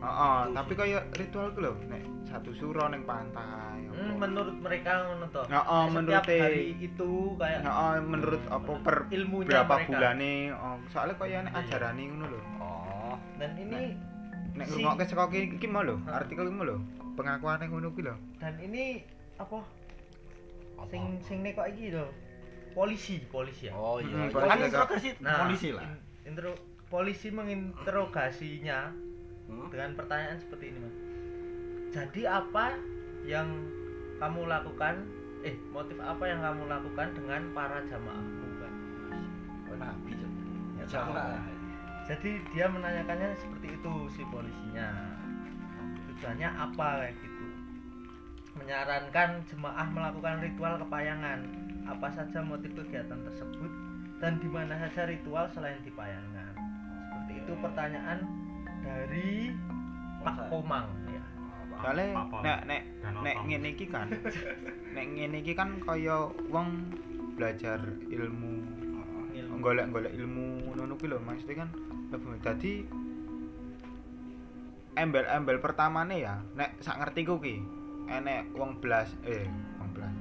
Heeh, 0.00 0.37
Itu 0.42 0.54
tapi 0.54 0.71
sih. 0.71 0.78
kaya 0.78 0.99
ritual 1.12 1.49
ku 1.50 1.61
lho 1.61 1.73
nek 1.85 2.00
satu 2.25 2.50
suro 2.52 2.85
ning 2.87 3.04
pantai. 3.04 3.85
Hmm, 3.87 4.16
menurut 4.16 4.57
mereka 4.57 5.04
ngono 5.04 5.28
toh. 5.28 5.45
Ya, 5.45 5.61
oh, 5.61 5.85
Setiap 5.85 5.92
menurut 5.92 6.25
hari 6.25 6.64
itu 6.75 7.11
kayak 7.37 7.61
Heeh, 7.61 7.95
menurut 8.02 8.42
apa 8.49 8.73
per 8.80 8.97
ilmunya 9.11 9.50
berapa 9.50 9.75
mereka. 9.76 9.88
bulane 9.90 10.35
oh, 10.50 10.76
soalnya 10.88 11.14
kaya 11.14 11.38
nek 11.42 11.52
Iya. 11.52 11.61
ajarane 11.62 12.02
ngono 12.07 12.26
lho 12.26 12.40
Oh. 12.59 13.16
dan 13.37 13.52
ini 13.54 13.83
nek 14.50 14.66
Si- 14.66 14.73
ngrungokke 14.75 15.04
saka 15.04 15.23
iki 15.28 15.54
iki 15.54 15.66
mau 15.66 15.83
lho 15.83 15.97
artikel 16.07 16.42
iki 16.42 16.54
mau 16.54 16.64
lho 16.64 16.76
pengakuane 17.12 17.64
ngono 17.66 17.88
kuwi 17.90 18.04
lho 18.04 18.16
dan 18.37 18.57
ini 18.59 19.04
apa 19.37 19.61
Apa? 20.75 20.88
sing 20.88 21.02
sing 21.21 21.38
nek 21.40 21.54
kok 21.54 21.69
iki 21.69 21.92
lho 21.92 22.09
polisi 22.71 23.21
polisi 23.26 23.69
ya 23.69 23.75
Oh 23.75 23.99
iya. 23.99 24.09
Mm, 24.09 24.28
Kan 24.28 24.33
polisi 24.33 24.64
interogasi 24.64 25.09
nah 25.19 25.37
polisi 25.42 25.69
lah. 25.71 25.85
in- 25.85 26.00
intro 26.26 26.50
polisi 26.87 27.28
menginterogasinya 27.30 28.78
Hmm? 29.50 29.66
dengan 29.75 29.90
pertanyaan 29.99 30.38
seperti 30.38 30.64
ini 30.71 30.78
mas. 30.78 30.97
Jadi 31.90 32.23
apa 32.25 32.78
yang 33.26 33.50
kamu 34.23 34.47
lakukan 34.47 35.02
eh 35.42 35.57
motif 35.75 35.97
apa 35.99 36.25
yang 36.28 36.40
kamu 36.45 36.69
lakukan 36.71 37.09
dengan 37.16 37.42
para 37.57 37.83
jamaahmu 37.88 38.49
kan 38.61 38.75
Oh, 39.71 39.76
nabi. 39.78 40.12
Ya 40.78 40.85
jadi 42.11 42.42
dia 42.50 42.66
menanyakannya 42.66 43.38
seperti 43.38 43.78
itu 43.78 43.92
si 44.11 44.26
polisinya. 44.35 44.90
Tujuannya 46.11 46.49
apa 46.50 47.07
kayak 47.07 47.14
gitu? 47.23 47.47
Menyarankan 48.59 49.47
jemaah 49.47 49.87
melakukan 49.95 50.42
ritual 50.42 50.75
kepayangan. 50.83 51.47
Apa 51.87 52.11
saja 52.11 52.42
motif 52.42 52.75
kegiatan 52.75 53.23
tersebut 53.30 53.71
dan 54.19 54.42
di 54.42 54.50
mana 54.50 54.75
saja 54.75 55.07
ritual 55.07 55.47
selain 55.54 55.78
di 55.87 55.95
payangan? 55.95 56.50
Seperti 57.07 57.33
itu 57.47 57.52
pertanyaan 57.62 58.26
dari 58.84 59.54
Pak 60.20 60.52
Komang. 60.52 60.87
Ya 61.08 61.25
Apa? 61.80 62.44
nek 62.44 62.60
nek 62.68 62.82
nek 63.25 63.37
ngene 63.49 63.68
iki 63.72 63.88
kan 63.88 64.12
nek 64.94 65.06
ngene 65.16 65.40
iki 65.40 65.56
kan 65.56 65.80
kaya 65.80 66.28
wong 66.52 66.92
belajar 67.40 67.80
ilmu 68.12 68.60
golek-golek 69.60 70.12
ilmu. 70.12 70.76
ngono 70.76 70.96
kuwi 70.96 71.12
lho 71.12 71.20
maksudnya 71.20 71.64
kan 71.64 71.68
lebih 72.12 72.40
dadi 72.40 72.72
embel-embel 74.96 75.60
pertamane 75.60 76.20
ya 76.20 76.40
nek 76.56 76.80
sak 76.80 77.00
ngertiku 77.00 77.40
ki 77.40 77.60
enek 78.08 78.49
wong 78.56 78.80
belas 78.80 79.12
eh 79.25 79.46
wong 79.78 79.92
belas 79.92 80.14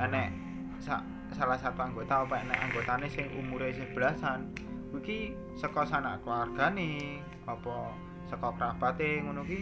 enek 0.00 0.32
sa, 0.80 1.04
salah 1.32 1.60
satu 1.60 1.84
anggota 1.84 2.24
apa 2.24 2.40
enek 2.42 2.58
anggotane 2.68 3.06
sing 3.12 3.28
umure 3.36 3.72
isih 3.72 3.88
belasan 3.94 4.48
iki 4.96 5.36
saka 5.54 5.84
sanak 5.84 6.24
keluargane 6.24 7.20
apa 7.48 7.96
saka 8.26 8.52
kerabate 8.54 9.20
ngono 9.20 9.40
ki 9.42 9.58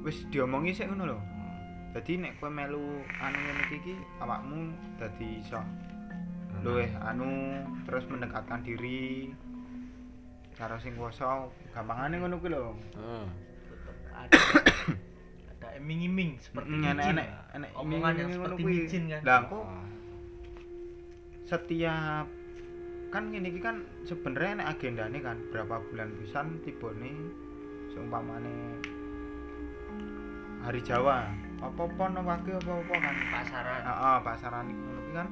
wis 0.00 0.22
diomongi 0.28 0.70
sik 0.70 0.86
ngono 0.86 1.04
lho. 1.08 1.18
Dadi 1.90 2.14
nek 2.16 2.38
kowe 2.38 2.46
melu 2.48 2.84
anu 3.18 3.36
ngene 3.36 3.62
iki 3.66 3.78
ki 3.82 3.94
awakmu 4.18 4.70
dadi 4.96 5.28
iso. 5.38 5.58
Luweh 6.60 6.90
anu 7.00 7.26
terus 7.82 8.06
mendekatkan 8.06 8.62
diri 8.62 9.30
cara 10.54 10.74
sing 10.76 10.94
kuwasa 10.94 11.46
gampangane 11.70 12.18
ngono 12.18 12.38
kuwi 12.38 12.50
lho. 12.50 12.74
Hmm. 12.94 13.26
ada 14.10 14.34
ada 15.52 15.68
iming-iming 15.74 16.38
seperti 16.38 16.66
Mm, 16.68 16.90
enek- 16.92 17.14
lah. 17.14 17.54
enek 17.54 17.70
omongan 17.72 18.14
yang 18.16 18.30
seperti 18.32 18.60
micin 18.60 19.02
kan. 19.08 19.22
Lah, 19.22 19.40
kok 19.46 19.64
setiap 21.46 22.26
kan 23.08 23.32
iki 23.32 23.60
kan 23.60 23.76
sebenarnya 24.04 24.60
nek 24.60 24.68
agendane 24.76 25.18
kan 25.24 25.40
berapa 25.48 25.80
bulan 25.88 26.12
pisan 26.20 26.60
tibane 26.60 27.12
seumpamane 27.88 28.56
hari 30.60 30.80
Jawa. 30.84 31.24
Apa 31.58 31.88
pon 31.96 32.14
wage 32.22 32.52
apa-apa 32.54 32.94
kan? 33.00 33.14
Pasaran. 33.32 33.80
Heeh 33.82 34.16
pasaran 34.22 34.64
iku 34.68 34.82
ngono 34.84 35.10
kan. 35.16 35.28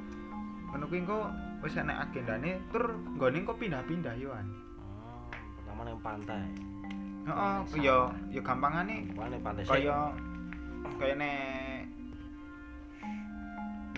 Ngono 0.72 0.84
kuwi 0.88 0.98
engko 1.04 1.18
wis 1.60 1.76
enek 1.76 1.98
agendane 2.00 2.50
tur 2.72 2.84
nggone 3.16 3.36
engko 3.44 3.54
pindah-pindah 3.56 4.14
yo 4.16 4.32
kan 4.32 4.46
Oh, 5.04 5.28
pertama 5.60 5.82
yang 5.88 6.00
pantai. 6.04 6.44
heeh 7.26 7.56
Sama. 7.66 7.82
ya 7.82 7.98
ya 8.30 8.40
gampangane 8.40 9.10
yang 9.10 9.42
pantai. 9.42 9.62
kaya 9.66 9.98
kaya 10.96 11.14
nek 11.18 11.82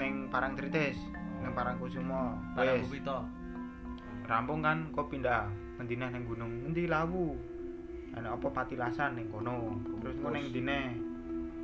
neng 0.00 0.32
Parang 0.32 0.56
Tritis 0.56 0.96
neng 1.44 1.52
Parang 1.52 1.76
Kusumo 1.76 2.40
Barang 2.56 2.80
wis 2.80 3.04
rampung 4.28 4.60
kan 4.60 4.92
kok 4.92 5.08
pindah 5.08 5.48
ngendi 5.80 5.96
neh 5.96 6.08
neng 6.12 6.24
gunung? 6.28 6.52
Ngendi 6.68 6.84
lawu 6.84 7.32
ana 8.12 8.36
apa 8.36 8.46
patilasan 8.52 9.16
ning 9.16 9.26
kono? 9.32 9.80
Terus 10.04 10.20
engko 10.20 10.28
ning 10.36 10.44
dine 10.52 10.78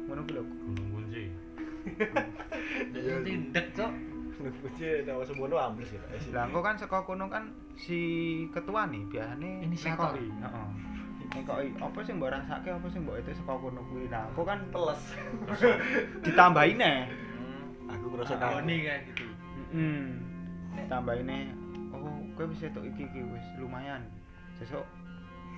ngono 0.08 0.20
ki 0.24 0.32
lho. 0.32 0.42
Gunung 0.42 0.88
kunci 0.96 1.24
jadi 2.96 3.20
tindak 3.20 3.66
cok. 3.76 3.92
Kunci 4.40 4.88
nama 5.04 5.22
semono 5.22 5.56
ambles 5.60 5.92
ya. 5.92 6.00
lah 6.32 6.48
engko 6.48 6.60
kan 6.64 6.80
saka 6.80 7.04
kono 7.04 7.28
kan 7.28 7.52
si 7.76 8.00
ketua 8.48 8.88
nih 8.88 9.04
biasane 9.12 9.68
Inisiator. 9.68 10.16
nekoi 10.16 10.26
heeh. 10.32 10.68
Nekoi 11.36 11.68
apa 11.84 11.98
sing 12.00 12.16
mbok 12.16 12.32
rasake 12.32 12.68
apa 12.72 12.86
sing 12.88 13.04
mbok 13.04 13.20
itu 13.20 13.36
saka 13.36 13.60
kono 13.60 13.84
kuwi? 13.92 14.08
Nah 14.08 14.24
engko 14.32 14.42
kan 14.48 14.64
teles. 14.72 15.02
ditambahi 16.24 16.72
neh 16.80 16.98
Aku 17.84 18.16
ngerasa 18.16 18.40
Agoni 18.40 18.88
kayak 18.88 19.00
gitu. 19.12 19.28
Heeh 19.76 20.32
tambahin 20.88 21.28
oh 21.30 21.63
kowe 22.34 22.46
bisa 22.50 22.70
tok 22.74 22.84
iki 22.84 23.06
iki 23.06 23.20
wis 23.22 23.46
lumayan. 23.58 24.02
Sesuk 24.58 24.84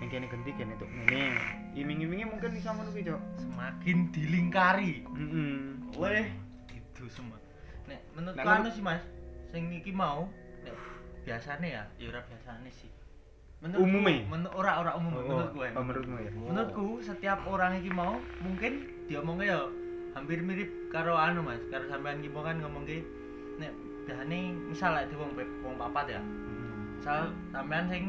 ning 0.00 0.09
kene 0.12 0.26
genti 0.28 0.50
kene 0.52 0.76
tok 0.76 0.88
ngene. 0.92 1.33
Iming-imingnya 1.73 2.28
mungkin 2.28 2.52
bisa 2.52 2.73
ngono 2.73 2.92
kuwi 2.92 3.09
cok. 3.09 3.21
Semakin 3.40 3.97
dilingkari. 4.12 5.04
Heeh 5.04 5.76
weh 5.97 6.26
itu 6.73 7.04
semua 7.09 7.40
nek 7.87 8.00
menurutku 8.12 8.42
Nek 8.42 8.56
anu 8.61 8.68
sih 8.73 8.83
mas 8.85 9.02
sing 9.54 9.73
iki 9.73 9.92
mau 9.95 10.28
nek 10.64 10.75
biasane 11.25 11.66
ya. 11.73 11.85
Ya 11.97 12.06
ora 12.12 12.21
biasane 12.28 12.71
sih. 12.73 12.90
Umume? 13.66 14.28
menurut 14.28 14.52
ora 14.52 14.78
ora 14.78 14.92
umum 14.95 15.16
menurutku 15.16 15.64
ya 15.64 15.73
oh, 15.75 15.83
menurutmu 15.83 16.16
ya? 16.21 16.30
Menurutku 16.37 16.87
setiap 17.00 17.40
orang 17.49 17.80
iki 17.80 17.88
mau 17.88 18.21
mungkin 18.45 18.85
diomongnya 19.09 19.56
ya 19.56 19.61
hampir 20.12 20.45
mirip 20.45 20.71
karo 20.92 21.16
anu 21.16 21.40
mas. 21.40 21.59
Karo 21.73 21.88
sampean 21.88 22.21
iki 22.21 22.30
mau 22.30 22.45
kan 22.45 22.61
ngomong 22.61 22.85
ki 22.85 23.00
nek 23.56 23.73
biasane 24.06 24.54
misal 24.71 24.95
lek 24.95 25.09
di 25.11 25.16
wong 25.18 25.35
pe- 25.35 25.56
wong 25.64 25.75
papat 25.80 26.14
ya 26.14 26.21
misal 27.07 27.31
sampean 27.55 27.87
sing 27.87 28.05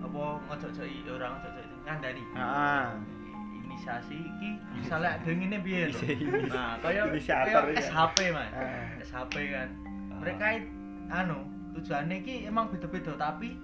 apa 0.00 0.40
ngojok-joki 0.48 1.04
orang 1.12 1.36
ngojok-joki 1.36 1.76
ngandani 1.84 2.22
heeh 2.32 2.86
inisiasi 3.68 4.16
iki 4.16 4.50
misalnya 4.72 5.20
ada 5.20 5.28
ngene 5.28 5.60
piye. 5.60 5.92
Nah, 6.48 6.80
kaya 6.80 7.12
Inisiator 7.12 7.68
ya. 7.70 7.78
SHP, 7.78 8.32
Mas. 8.32 8.50
SHP 9.04 9.34
kan. 9.52 9.68
Mereka 10.24 10.64
anu 11.12 11.44
tujuannya 11.76 12.24
iki 12.24 12.48
emang 12.48 12.72
beda-beda 12.72 13.12
tapi 13.20 13.54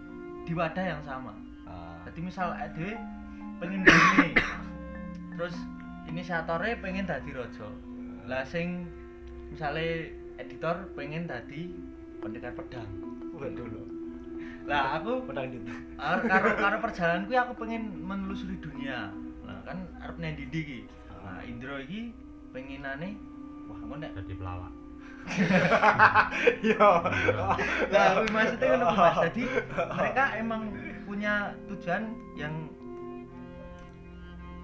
di 0.44 0.52
wadah 0.52 0.84
yang 0.84 1.00
sama. 1.02 1.32
Ah. 1.64 1.98
Jadi 2.04 2.20
misal 2.20 2.52
ada 2.52 2.88
pengen 3.64 3.80
gini. 3.88 4.36
Terus 5.34 5.56
inisiatornya 6.12 6.78
pengen 6.84 7.08
dadi 7.08 7.32
raja. 7.32 7.66
Lah 8.28 8.44
sing 8.44 8.84
misalnya 9.48 10.12
editor 10.36 10.84
pengen 10.92 11.24
dadi 11.24 11.72
pendekar 12.20 12.52
pedang. 12.52 12.86
Waduh. 13.34 13.93
Lah 14.64 14.96
aku 14.96 15.28
Pedang 15.28 15.52
dit. 15.52 15.60
Ar- 16.00 16.24
karo 16.24 16.48
karo 16.56 16.76
perjalananku 16.80 17.30
ya 17.30 17.40
aku 17.44 17.54
pengen 17.60 17.82
menelusuri 18.00 18.56
dunia 18.58 19.12
nah 19.44 19.60
kan 19.60 19.76
arep 20.00 20.16
nang 20.16 20.32
ndi 20.34 20.48
iki 20.48 20.78
nah 21.20 21.44
Indro 21.44 21.76
iki 21.76 22.16
pengenane 22.48 23.12
wah 23.68 23.76
engko 23.76 23.96
nek 24.00 24.10
jadi 24.16 24.34
pelawak 24.34 24.72
Yo. 26.64 26.88
lah 27.92 28.08
kuwi 28.16 28.28
maksudnya 28.28 28.66
ngono 28.72 28.86
Mas 28.92 29.16
jadi 29.28 29.44
mereka 29.92 30.24
emang 30.36 30.62
punya 31.04 31.34
tujuan 31.68 32.02
yang 32.36 32.54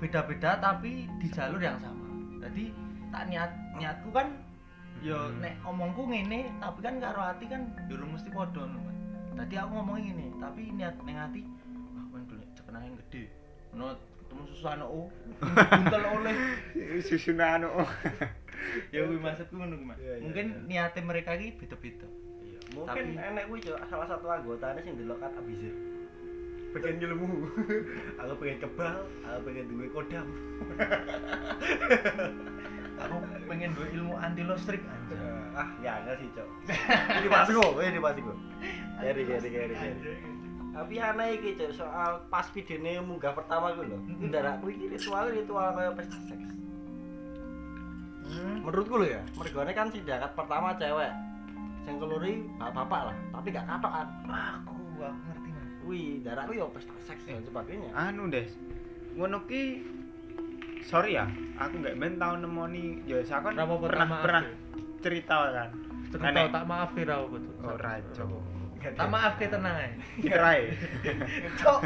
beda-beda 0.01 0.57
tapi 0.57 1.09
di 1.21 1.29
jalur 1.29 1.61
yang 1.61 1.77
sama 1.77 2.09
jadi 2.41 2.73
tak 3.09 3.23
niat 3.29 3.51
niatku 3.77 4.09
kan 4.11 4.33
yo 5.01 5.17
Hmm. 5.29 5.41
nek 5.41 5.57
omongku 5.65 6.09
ngene 6.09 6.49
tapi 6.57 6.79
kan 6.81 7.01
karo 7.01 7.21
hati 7.21 7.49
kan 7.49 7.69
durung 7.89 8.13
mesti 8.13 8.29
padha 8.29 8.65
ngono 8.65 8.81
Mas 8.85 8.97
tadi 9.41 9.55
aku 9.57 9.71
ngomongin 9.73 10.13
gini 10.13 10.27
tapi 10.37 10.63
niat 10.77 10.95
neng 11.01 11.17
hati 11.17 11.43
wah 11.97 12.05
pengen 12.13 12.25
golek 12.29 12.49
cekenan 12.53 12.81
yang 12.85 12.97
gede. 13.01 13.23
No 13.73 13.87
ketemu 13.97 14.43
susana 14.53 14.85
oh 14.85 15.09
buntel 15.41 16.05
oleh. 16.21 16.37
Susun 17.09 17.41
anu 17.41 17.73
ya 18.93 19.01
kuwi 19.09 19.17
maksudku 19.17 19.57
ngono 19.57 19.81
Mas. 19.81 19.97
Iya, 19.97 20.21
iya, 20.21 20.25
mungkin 20.29 20.47
iya. 20.53 20.69
niatnya 20.69 21.01
mereka 21.09 21.41
iki 21.41 21.57
beda-beda. 21.57 22.09
Mungkin 22.77 23.05
Tapi- 23.17 23.19
enek 23.19 23.45
Cok, 23.49 23.79
salah 23.89 24.07
satu 24.07 24.27
anggotanya 24.29 24.85
sing 24.85 24.95
delok 25.01 25.19
kat 25.25 25.33
abisir 25.41 25.75
pengen 26.71 27.03
ilmu 27.03 27.51
aku 28.23 28.33
pengen 28.39 28.63
kebal 28.63 29.03
aku 29.27 29.41
pengen 29.43 29.67
duwe 29.67 29.87
kodam 29.91 30.27
aku 33.01 33.17
pengen 33.49 33.71
duwe 33.73 33.89
ilmu 33.97 34.15
anti 34.21 34.43
listrik 34.45 34.83
anjir. 34.85 35.19
Ah 35.57 35.69
ya 35.81 35.93
enggak 36.05 36.17
sih 36.21 36.29
cok. 36.37 36.49
Ini 37.21 37.29
pasti 37.29 37.51
kok 37.57 37.71
ini 37.81 37.99
pasti 37.99 38.21
kok 38.21 38.37
keri 39.01 39.23
keri 39.25 39.49
keri 39.49 39.75
keri 39.75 40.41
tapi 40.71 41.03
aneh 41.03 41.35
iki 41.35 41.59
cok 41.59 41.71
soal 41.75 42.23
pas 42.31 42.47
videonya 42.55 43.03
munggah 43.03 43.35
pertama 43.35 43.75
gue 43.75 43.91
loh 43.91 44.01
Mm-mm. 44.07 44.31
ndarakku 44.31 44.71
iki 44.71 44.87
ritual 44.87 45.27
ritual 45.27 45.75
kayak 45.75 45.99
pesta 45.99 46.19
seks. 46.31 46.49
Hmm. 48.31 48.63
menurutku 48.63 48.95
lo 48.95 49.07
ya 49.11 49.19
mergone 49.35 49.75
kan 49.75 49.91
si 49.91 49.99
dakat 50.07 50.31
pertama 50.39 50.71
cewek 50.79 51.11
yang 51.91 51.97
keluri 51.99 52.47
bapak-bapak 52.55 53.11
lah 53.11 53.17
tapi 53.35 53.47
gak 53.51 53.67
katokan. 53.67 54.07
Aku 54.31 54.79
aku 55.03 55.21
ngerti 55.27 55.49
mas. 55.51 55.71
Wih 55.91 56.11
darakku 56.23 56.53
ya 56.55 56.65
pesta 56.71 56.95
seks 57.03 57.23
dan 57.27 57.43
sebagainya. 57.43 57.91
Anu 57.91 58.31
des. 58.31 58.55
Ngono 59.19 59.43
ki 59.51 59.83
sorry 60.85 61.17
ya 61.17 61.27
aku 61.61 61.81
nggak 61.81 61.95
ben 62.01 62.15
tau 62.17 62.35
nemoni 62.37 63.05
ya 63.05 63.21
saya 63.25 63.45
kan 63.45 63.57
tak 63.57 63.69
pernah 63.69 64.09
pernah 64.21 64.43
ya. 64.45 64.55
cerita 65.01 65.35
kan. 65.53 65.71
Cerita 66.11 66.41
tak 66.51 66.65
maaf 66.67 66.91
kira 66.97 67.15
aku 67.23 67.39
betul 67.39 67.55
oh 67.63 67.77
rajo 67.79 68.27
tak 68.81 69.09
maaf 69.13 69.37
ke 69.37 69.45
tenang 69.45 69.77
aja 69.77 69.93
kirae 70.17 70.73
cok 71.61 71.81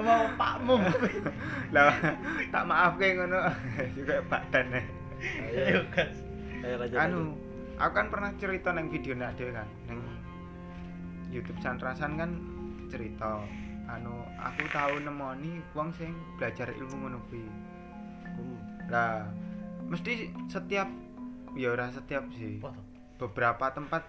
mau 0.00 0.24
pakmu. 0.40 0.76
Lah 1.76 1.92
tak 2.48 2.64
maaf 2.64 2.96
kayak 2.96 3.20
ngono. 3.20 3.40
Juga 3.96 4.24
badan 4.32 4.80
ayo 5.52 5.82
gas. 5.92 6.14
Ayo, 6.64 6.74
lanjut, 6.80 6.98
anu 6.98 7.20
aku 7.76 7.92
kan 7.92 8.06
pernah 8.08 8.30
cerita 8.40 8.72
neng 8.72 8.88
video 8.88 9.12
nek 9.12 9.36
dhewe 9.36 9.52
kan. 9.52 9.68
Neng 9.86 10.00
YouTube 11.28 11.60
Santrasan 11.60 12.16
kan 12.16 12.30
cerita 12.88 13.44
anu 13.88 14.24
aku 14.40 14.64
tahu 14.72 15.00
nemoni 15.04 15.60
wong 15.76 15.92
sing 15.92 16.16
belajar 16.40 16.72
ilmu 16.72 16.96
ngono 16.96 17.18
kuwi 17.28 17.44
lah 18.88 19.28
mesti 19.84 20.12
setiap 20.46 20.88
ya 21.52 21.68
ora 21.70 21.88
setiap 21.88 22.24
sih. 22.32 22.60
Beberapa 23.16 23.68
tempat 23.68 24.04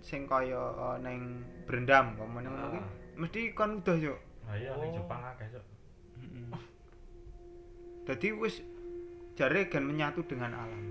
sing 0.00 0.24
kaya 0.24 0.58
neng 0.98 1.40
berendam 1.64 2.16
ngomong 2.16 2.42
ngono 2.42 2.66
kuwi 2.68 2.80
Ah. 2.80 2.86
mesti 3.14 3.40
kon 3.52 3.78
udah 3.78 3.96
yuk 3.96 4.18
Nah 4.42 4.56
iya 4.56 4.74
ning 4.76 4.90
Oh. 4.90 4.96
Jepang 4.98 5.22
akeh 5.24 5.46
cok. 5.48 5.64
jadi 8.02 8.28
wis 8.34 8.66
jare 9.32 9.66
gan 9.66 9.84
menyatu 9.84 10.20
dengan 10.24 10.52
alam. 10.52 10.82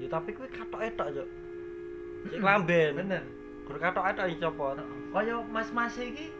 Ya 0.00 0.08
tapi 0.08 0.32
kuwi 0.32 0.48
katok 0.48 0.80
etok 0.82 1.08
cok 1.12 1.28
cek 2.30 2.40
lamben 2.40 2.90
bener. 3.00 3.22
Gur 3.68 3.76
katok 3.76 4.08
etok 4.08 4.26
iki 4.26 4.40
copot 4.40 4.78
kaya 5.12 5.36
mas-mas 5.46 5.94
iki 5.96 6.32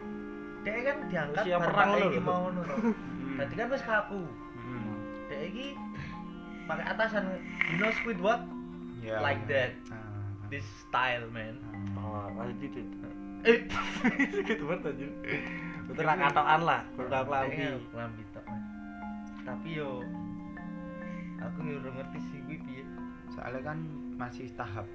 dia 0.61 0.77
kan 0.83 0.97
diangkat 1.07 1.43
Usia 1.43 1.57
bar 1.57 1.69
perang 1.69 1.89
iki 1.99 2.19
mau 2.19 2.39
ngono 2.45 2.61
to. 2.61 2.75
Dadi 3.37 3.53
kan 3.55 3.67
wis 3.69 3.83
kaku. 3.83 4.21
Hmm. 4.57 4.93
dia 5.25 5.39
iki 5.43 5.67
pakai 6.63 6.85
atasan 6.87 7.23
you 7.67 7.77
know 7.77 7.91
Squidward 7.93 8.41
Ya. 9.01 9.17
like 9.17 9.41
that 9.45 9.73
Ah, 9.89 9.97
this 10.47 10.61
style 10.79 11.25
man 11.27 11.57
ah. 11.97 11.97
oh 11.97 12.25
masih 12.31 12.53
titit 12.61 12.85
eh 13.41 13.65
gitu 14.45 14.63
banget 14.63 14.93
anjir 14.93 15.09
betul 15.87 16.03
lah 16.03 16.15
katokan 16.15 16.61
lah 16.61 16.81
kurang 16.93 17.25
lambi 17.25 17.49
Kayaknya 17.49 17.69
lambi 17.91 18.23
tok 18.29 18.45
tapi 19.41 19.69
yo 19.73 20.05
aku 21.39 21.57
yo 21.63 21.75
ora 21.75 21.89
ngerti 21.91 22.19
sih 22.23 22.39
kuwi 22.45 22.57
piye 22.61 22.83
soalnya 23.31 23.61
kan 23.65 23.77
masih 24.15 24.53
tahap 24.53 24.85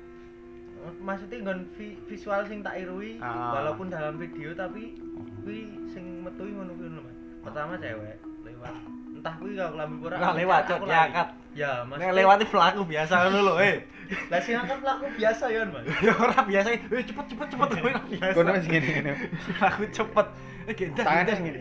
maksudnya 1.01 1.43
nggon 1.43 1.67
vi- 1.75 1.99
visual 2.07 2.47
sing 2.47 2.63
tak 2.63 2.79
irui 2.79 3.19
Ah. 3.19 3.59
walaupun 3.59 3.91
dalam 3.91 4.15
video 4.15 4.55
tapi 4.55 4.95
kuwi 5.43 5.59
sing 5.89 6.23
metu 6.23 6.47
ngono 6.47 6.71
kuwi 6.73 6.89
lho 6.89 7.03
Mas. 7.03 7.17
Pertama 7.43 7.75
cewek 7.75 8.17
lewat. 8.43 8.75
Entah 9.13 9.35
kuwi 9.37 9.55
kalau 9.55 9.75
lambi 9.77 9.97
ora. 10.01 10.15
Nggak 10.17 10.35
lewat, 10.37 10.61
Cok, 10.67 10.79
diangkat. 10.85 11.29
Ya, 11.57 11.89
Mas. 11.89 11.97
nek 11.97 12.13
lewati 12.13 12.45
pelaku 12.45 12.85
biasa 12.85 13.13
ngono 13.17 13.39
lho 13.49 13.55
eh 13.65 13.77
Lah 14.31 14.39
sing 14.45 14.55
angkat 14.61 14.77
pelaku 14.85 15.09
biasa 15.17 15.45
ya, 15.49 15.65
Mas. 15.65 15.85
ya 16.05 16.13
ora 16.15 16.41
biasa 16.45 16.69
eh 16.77 16.81
cepet 16.85 17.25
cepet 17.33 17.47
cepet 17.57 17.69
ora 17.81 18.01
biasa 18.05 18.35
kono 18.37 18.51
wis 18.53 18.67
ngene 18.69 18.89
ngene 18.93 19.13
aku 19.57 19.83
cepet 19.89 20.27
eh 20.69 20.75
gendang 20.77 21.07
tangannya 21.09 21.33
gendang. 21.33 21.41
ngene 21.49 21.61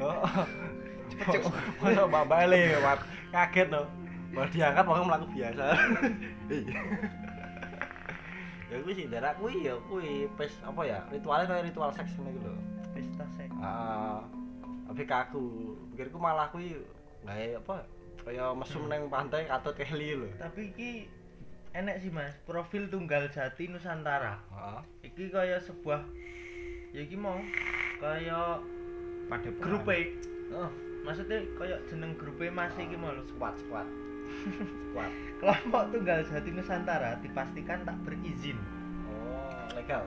oh 0.00 0.24
cepet 1.12 1.40
cepet 1.44 1.62
masa 1.78 2.02
mbak 2.08 2.42
le 2.48 2.58
lewat 2.72 2.98
kaget 3.30 3.68
no 3.68 3.82
Malah 4.34 4.50
diangkat 4.50 4.82
pokoknya 4.82 5.06
melaku 5.06 5.26
biasa 5.30 5.64
Iya. 6.50 6.80
ya 8.66 8.76
kuwi 8.82 8.92
sih 8.96 9.06
darak 9.06 9.38
kuwi 9.38 9.54
ya 9.62 9.74
kuwi 9.86 10.26
pes 10.34 10.56
apa 10.64 10.80
ya 10.82 10.98
ritualnya 11.12 11.46
kayak 11.46 11.64
ritual 11.68 11.90
seks 11.92 12.16
ngene 12.16 12.32
iki 12.32 12.40
lho 12.42 12.54
Pesta 12.94 13.26
seks. 13.34 13.50
Ah, 13.58 14.22
tapi 14.86 15.02
kaku. 15.02 15.74
Pikirku 15.90 16.14
malah 16.14 16.46
kuwi 16.48 16.78
gawe 17.26 17.58
apa? 17.58 17.82
Kaya 18.24 18.56
mesum 18.56 18.88
neng 18.88 19.12
pantai 19.12 19.44
katut 19.44 19.76
keli 19.76 20.16
lho. 20.16 20.28
Tapi 20.40 20.72
iki 20.72 20.90
enek 21.76 22.00
sih, 22.00 22.08
Mas. 22.08 22.32
Profil 22.48 22.88
tunggal 22.88 23.28
jati 23.28 23.68
Nusantara. 23.68 24.40
Heeh. 24.48 24.80
Iki 25.12 25.28
kaya 25.28 25.60
sebuah 25.60 26.00
ya 26.96 27.04
iki 27.04 27.20
mau 27.20 27.36
kaya 28.00 28.64
pada 29.28 29.50
grup 29.60 29.84
e. 29.92 30.16
Oh, 30.54 30.70
maksudnya 31.04 31.44
kaya 31.60 31.76
jeneng 31.84 32.16
grup 32.16 32.40
e 32.40 32.48
Mas 32.48 32.72
iki 32.80 32.96
mau 32.96 33.12
lho. 33.12 33.28
Squad 33.28 33.60
squad. 33.60 33.88
squad. 34.88 35.12
Kelompok 35.44 35.92
tunggal 35.92 36.24
jati 36.24 36.48
Nusantara 36.48 37.20
dipastikan 37.20 37.84
tak 37.84 38.00
berizin. 38.08 38.56
Oh, 39.12 39.68
legal. 39.76 40.00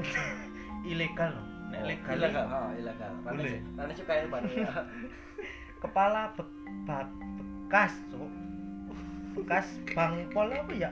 Ilegal 0.90 1.32
loh. 1.36 1.46
Nek 1.68 1.80
Oh, 1.80 1.86
legal 1.88 2.16
ilegal. 2.16 2.44
Oh, 2.48 2.70
ilegal. 2.72 3.12
Rane 3.24 3.42
su- 3.44 3.64
Rane 3.76 3.92
suka 3.92 4.12
ini. 4.16 4.28
kepala 5.84 6.32
be 6.32 6.42
ba- 6.88 7.12
bekas 7.68 7.92
Cuk. 8.08 8.32
bekas 9.36 9.66
bangpol 9.92 10.48
apa 10.48 10.72
ya? 10.72 10.90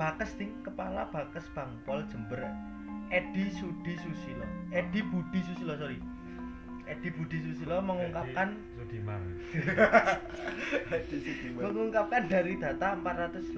Bakes 0.00 0.38
ting. 0.40 0.56
Kepala 0.64 1.04
bakes 1.12 1.44
bangpol 1.52 2.00
Jember. 2.08 2.40
Edi 3.12 3.52
Sudi 3.52 3.92
Susilo. 4.00 4.48
Edi 4.72 5.04
Budi 5.04 5.44
Susilo 5.44 5.76
sorry. 5.76 6.00
Edi 6.88 7.12
Budi 7.12 7.44
Susilo 7.44 7.84
mengungkapkan 7.84 8.56
Sudiman. 8.80 9.20
Di 11.12 11.18
sini, 11.20 11.52
Bang. 11.54 11.70
mengungkapkan 11.70 12.24
dari 12.24 12.56
data 12.56 12.96
458 12.96 13.52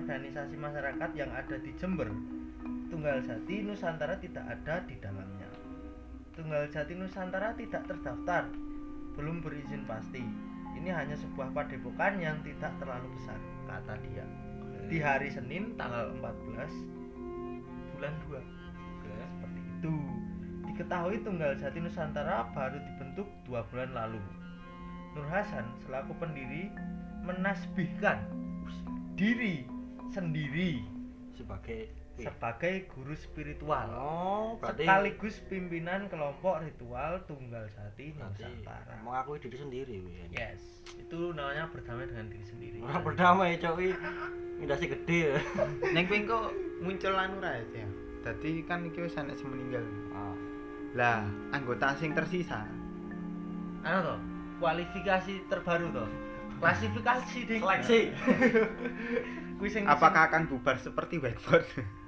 organisasi 0.00 0.56
masyarakat 0.56 1.10
yang 1.12 1.30
ada 1.30 1.56
di 1.60 1.70
Jember. 1.76 2.08
Tunggal 2.90 3.22
Jati 3.22 3.62
Nusantara 3.62 4.18
tidak 4.18 4.42
ada 4.50 4.82
di 4.88 4.98
dalamnya. 4.98 5.46
Tunggal 6.34 6.66
Jati 6.72 6.96
Nusantara 6.98 7.54
tidak 7.54 7.86
terdaftar 7.86 8.48
belum 9.14 9.42
berizin 9.42 9.86
pasti. 9.86 10.22
Ini 10.78 10.90
hanya 10.94 11.18
sebuah 11.18 11.52
padepokan 11.52 12.22
yang 12.22 12.40
tidak 12.46 12.72
terlalu 12.78 13.10
besar 13.18 13.36
kata 13.66 13.94
dia. 14.06 14.24
Di 14.90 14.98
hari 14.98 15.30
Senin 15.30 15.74
tanggal 15.78 16.10
14 16.18 16.66
bulan 17.94 18.14
2 18.26 18.38
Oke. 18.40 19.10
seperti 19.12 19.60
itu. 19.60 19.96
Diketahui 20.70 21.16
Tunggal 21.20 21.52
Jati 21.60 21.78
Nusantara 21.82 22.48
baru 22.56 22.80
dibentuk 22.80 23.28
dua 23.44 23.60
bulan 23.68 23.92
lalu. 23.92 24.22
Nur 25.12 25.26
Hasan 25.28 25.66
selaku 25.84 26.16
pendiri 26.16 26.72
menasbihkan 27.26 28.24
diri 29.18 29.68
sendiri. 30.08 30.80
Sebagai 31.36 31.99
sebagai 32.16 32.74
guru 32.88 33.14
spiritual 33.14 33.86
Oh, 33.92 34.46
berarti 34.56 34.82
sekaligus 34.82 35.36
pimpinan 35.46 36.06
kelompok 36.06 36.60
ritual 36.60 37.22
Tunggal 37.24 37.64
Jati 37.66 38.12
berarti 38.12 38.42
Nusantara 38.42 38.94
mengakui 39.00 39.38
diri 39.38 39.56
sendiri 39.56 39.94
kuwi. 39.98 40.26
yes 40.30 40.60
itu 40.92 41.30
namanya 41.30 41.68
berdamai 41.68 42.04
dengan 42.04 42.26
diri 42.26 42.44
sendiri 42.44 42.76
Ora 42.80 42.98
berdamai, 42.98 43.56
Cok. 43.56 43.74
Wi. 43.74 43.88
Indasi 44.58 44.86
gede. 44.88 45.38
neng 45.94 46.04
kuwi 46.04 46.24
kok 46.24 46.50
muncul 46.78 47.14
anu 47.14 47.38
ra 47.38 47.56
ya 47.56 47.86
dadi 48.20 48.60
kan 48.62 48.82
iki 48.82 49.00
wis 49.00 49.14
anak 49.14 49.32
sing 49.34 49.48
meninggal 49.48 49.80
Ah. 50.10 50.36
lah 50.92 51.20
anggota 51.50 51.94
sing 51.94 52.12
tersisa 52.12 52.68
anu 53.80 53.98
toh 54.02 54.18
kualifikasi 54.58 55.40
terbaru 55.46 55.88
toh 55.90 56.08
klasifikasi 56.58 57.38
ding 57.42 57.60
Seleksi. 57.60 58.12
Kuwi 59.56 59.68
sing 59.68 59.84
apakah 59.84 60.28
akan 60.28 60.44
bubar 60.46 60.76
seperti 60.76 61.16
whiteboard 61.16 61.64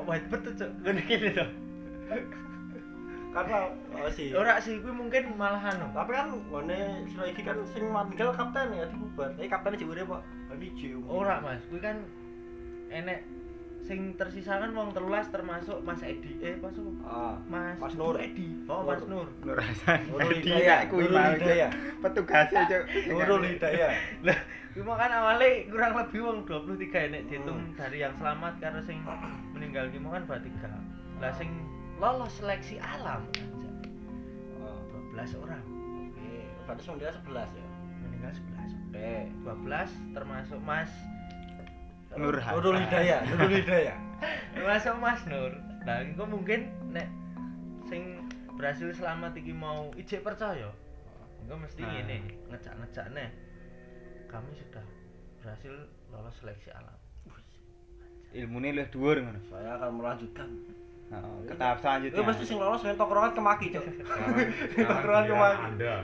kok 0.00 0.08
whiteboard 0.08 0.42
tuh 0.42 0.54
cok 0.56 0.70
gini 0.82 1.02
gini 1.04 1.28
toh 1.30 1.48
Karena 3.30 3.70
oh 3.94 4.10
sih. 4.10 4.34
ora 4.34 4.58
sih 4.58 4.82
kuwi 4.82 4.90
mungkin 4.90 5.38
malah 5.38 5.62
anu 5.62 5.86
Tapi 5.92 6.10
kan 6.10 6.34
sira 7.06 7.24
iki 7.24 7.46
kan 7.46 7.62
sing 7.64 7.86
manggil 7.86 8.34
kapten 8.34 8.74
ya 8.74 8.90
dibubar. 8.90 9.30
Eh 9.38 9.46
kapten 9.46 9.78
jek 9.78 9.86
urip 9.86 10.08
kok. 10.08 10.22
Tapi 10.50 10.66
jek. 10.74 10.98
ora 11.06 11.38
mas 11.38 11.62
kuwi 11.70 11.78
kan 11.78 12.02
enek 12.90 13.22
sing 13.80 14.12
tersisa 14.12 14.58
kan 14.58 14.70
wong 14.70 14.90
telulas 14.90 15.30
termasuk 15.30 15.78
Mas 15.80 16.02
Edi 16.02 16.36
eh 16.40 16.58
pas? 16.58 16.74
Ah, 17.00 17.38
Mas 17.46 17.78
Mas 17.78 17.94
Nur. 17.94 18.18
Edi 18.18 18.50
oh 18.66 18.82
Mas 18.82 18.98
Nur. 19.02 19.30
Nur 19.38 19.46
Nur 19.46 19.58
Hasan 19.58 20.10
Nurul 20.10 20.30
Edi 20.32 20.50
Hidayah, 20.50 20.78
kuwi 20.86 21.00
Nurul 21.00 21.14
mau 21.16 21.30
Hidayah. 21.32 21.70
petugasnya 22.02 22.60
cuk 22.66 22.82
Nurul 23.08 23.42
Hidayah. 23.46 23.90
lah 24.20 24.38
cuma 24.70 24.94
kan 24.94 25.10
awalnya 25.12 25.66
kurang 25.66 25.92
lebih 25.96 26.20
wong 26.20 26.38
23 26.46 27.10
nek 27.10 27.22
dihitung 27.26 27.58
Hmm. 27.58 27.74
dari 27.74 27.98
yang 28.00 28.14
selamat 28.14 28.54
karo 28.58 28.78
sing 28.80 28.98
meninggal 29.70 29.86
ki 29.86 30.02
mau 30.02 30.10
kan 30.10 30.26
berarti 30.26 30.50
tiga 30.50 30.66
lah 31.22 31.30
sing 31.30 31.46
lolos 31.96 32.34
seleksi 32.34 32.82
alam 32.82 33.22
aja 33.30 33.70
Oh, 34.58 34.82
12 35.14 35.38
orang 35.38 35.62
oke. 36.10 36.30
Berarti 36.66 36.82
sudah 36.82 37.14
11 37.22 37.54
ya. 37.54 37.66
meninggal 38.02 38.32
11 38.34 38.90
Oke. 38.90 39.14
12 39.46 40.10
termasuk 40.10 40.58
Mas 40.60 40.90
Nur 42.12 42.34
Hasan 42.34 42.58
Nurul 42.58 42.82
Hidayah, 42.82 43.22
Nurul 43.30 43.54
Hidayah. 43.56 43.94
termasuk 44.50 44.94
Mas 44.98 45.22
Nur 45.24 45.54
nah 45.80 46.02
itu 46.02 46.24
mungkin 46.26 46.60
nek 46.90 47.06
sing 47.86 48.26
berhasil 48.52 48.90
selamat 48.92 49.38
iki 49.38 49.54
mau 49.54 49.94
ijek 49.94 50.20
percaya 50.20 50.66
itu 51.40 51.54
mesti 51.54 51.80
Nah. 51.80 51.94
ini 51.96 52.18
ngecak-ngecak 52.50 53.06
nih 53.14 53.30
kami 54.26 54.50
sudah 54.52 54.82
berhasil 55.38 55.72
lolos 56.10 56.34
seleksi 56.36 56.74
alam 56.74 56.98
ilmune 58.34 58.68
luwih 58.74 58.88
dhuwur 58.90 59.16
ngono 59.22 59.40
Saya 59.50 59.76
akan 59.78 59.90
melanjutkan. 59.98 60.48
Heeh, 61.10 61.36
ke 61.50 61.54
tahap 61.58 61.82
selanjutnya 61.82 62.22
pasti 62.22 62.44
sing 62.46 62.58
lolos 62.62 62.86
nang 62.86 62.94
tokrongan 62.94 63.34
kemaki, 63.34 63.74
sekarang 63.74 65.26
dia 65.26 65.34
kemaki. 65.34 65.62
Anda. 65.66 65.94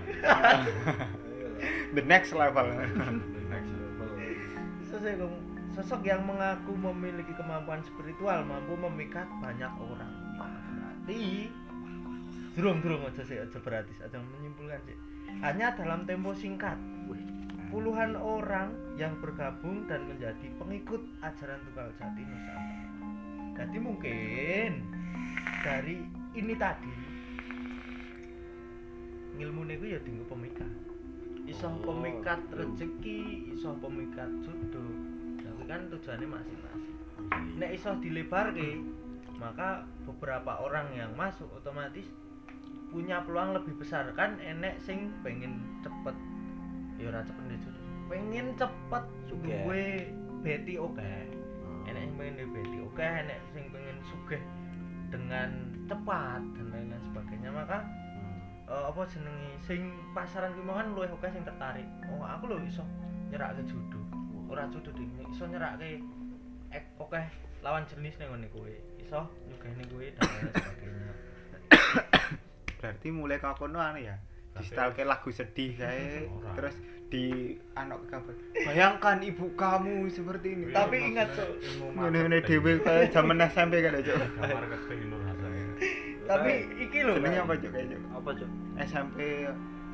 the 1.94 2.02
next 2.02 2.34
level 2.34 2.66
The 2.74 3.42
next 3.46 3.70
level. 3.70 5.30
Sosok, 5.76 6.08
yang 6.08 6.24
mengaku 6.24 6.72
memiliki 6.72 7.36
kemampuan 7.36 7.84
spiritual 7.84 8.42
mampu 8.48 8.74
memikat 8.80 9.28
banyak 9.44 9.68
orang. 9.76 10.12
Berarti 10.40 11.52
durung 12.56 12.80
durung 12.80 13.04
aja 13.04 13.20
sih 13.28 13.36
aja 13.36 13.58
berarti 13.60 13.92
aja 14.00 14.16
menyimpulkan 14.16 14.80
sih. 14.88 14.96
Hanya 15.44 15.76
dalam 15.76 16.08
tempo 16.08 16.32
singkat, 16.32 16.80
puluhan 17.76 18.16
orang 18.16 18.72
yang 18.96 19.12
bergabung 19.20 19.84
dan 19.84 20.08
menjadi 20.08 20.48
pengikut 20.56 21.04
ajaran 21.20 21.60
tunggal 21.68 21.92
jati 22.00 22.24
Nusantara. 22.24 22.88
Jadi 23.52 23.76
mungkin 23.76 24.70
dari 25.60 26.00
ini 26.32 26.56
tadi 26.56 26.94
ilmu 29.36 29.68
niku 29.68 29.92
ya 29.92 30.00
tinggal 30.00 30.24
pemikat. 30.24 30.72
Iso 31.44 31.68
Oh, 31.68 31.92
pemikat 31.92 32.40
iya. 32.48 32.64
rezeki, 32.64 33.52
iso 33.52 33.76
pemikat 33.76 34.32
jodoh. 34.40 34.96
Tapi 35.44 35.62
kan 35.68 35.92
tujuannya 35.92 36.32
masing-masing. 36.32 36.96
Nek 37.60 37.70
iso 37.76 37.92
dilebarke, 38.00 38.80
maka 39.36 39.84
beberapa 40.08 40.64
orang 40.64 40.96
yang 40.96 41.12
masuk 41.12 41.52
otomatis 41.52 42.08
punya 42.88 43.20
peluang 43.20 43.52
lebih 43.52 43.76
besar 43.76 44.08
kan 44.16 44.40
enek 44.40 44.80
sing 44.80 45.12
pengen 45.20 45.60
cepet 45.84 46.16
ya 46.96 47.04
ora 47.08 47.20
cepet 47.22 47.44
jodoh. 47.60 47.82
pengen 48.06 48.46
cepet 48.54 49.04
Sugih. 49.26 49.58
duwe 49.66 49.86
beti 50.40 50.74
oke 50.78 51.02
Hmm. 51.02 51.88
enek 51.88 52.02
sing 52.06 52.14
pengen 52.16 52.34
duwe 52.36 52.48
beti 52.54 52.78
oke 52.80 53.02
enek 53.04 53.38
sing 53.50 53.64
pengen 53.70 53.96
sugih 54.06 54.42
dengan 55.06 55.50
cepat 55.86 56.42
dan 56.54 56.66
lain-lain 56.74 57.02
sebagainya. 57.04 57.50
Maka 57.50 57.78
Hmm. 57.82 58.38
eh, 58.66 58.84
apa 58.90 59.00
jenenge 59.06 59.50
sing 59.62 59.80
pasaran 60.10 60.50
ki 60.52 60.62
kan 60.62 60.88
luwih 60.94 61.10
oke 61.10 61.26
sing 61.28 61.42
tertarik. 61.42 61.86
Oh 62.10 62.22
aku 62.22 62.46
lho 62.46 62.58
iso 62.62 62.82
nyerake 63.28 63.62
jodoh 63.66 64.02
ora 64.46 64.70
jodoh 64.70 64.94
ding 64.94 65.10
iso 65.26 65.44
nyerake 65.46 65.98
ek 66.70 66.84
oke 66.98 67.18
lawan 67.62 67.82
jenis 67.86 68.14
ning 68.18 68.30
ngene 68.30 68.46
kowe 68.50 68.70
iso 68.98 69.26
nyugihne 69.46 69.82
kowe 69.90 70.06
dan 70.06 70.22
lain 70.22 70.50
sebagainya. 70.54 71.10
Berarti 72.78 73.08
mulai 73.10 73.42
ke 73.42 73.50
kono 73.58 73.78
anu 73.78 73.98
ya 73.98 74.14
di 74.56 74.62
setelke 74.64 75.02
lagu 75.04 75.28
sedih 75.30 75.70
kayak. 75.76 76.28
Ora. 76.32 76.52
terus 76.56 76.76
di 77.06 77.54
anak 77.78 78.02
kabar 78.10 78.34
bayangkan 78.66 79.22
ibu 79.22 79.46
kamu 79.54 80.10
seperti 80.10 80.58
ini. 80.58 80.64
Tapi 80.74 80.96
ingat, 81.14 81.38
Cuk. 81.38 81.50
ngene-ngene 81.94 82.42
dhewe 82.42 82.82
kayak 82.82 83.14
zaman 83.14 83.38
SMP 83.46 83.78
kan 83.78 83.94
ya 84.02 84.14
Nur 85.06 85.20
Hasan. 85.22 85.54
tapi 86.26 86.66
iki 86.82 87.06
lho 87.06 87.22
jenenge 87.22 87.38
apa 87.46 87.54
Cuk 87.62 87.70
kayak 87.70 87.86
Cuk? 87.94 88.02
Apa, 88.10 88.30
Cuk? 88.34 88.50
SMP 88.82 89.18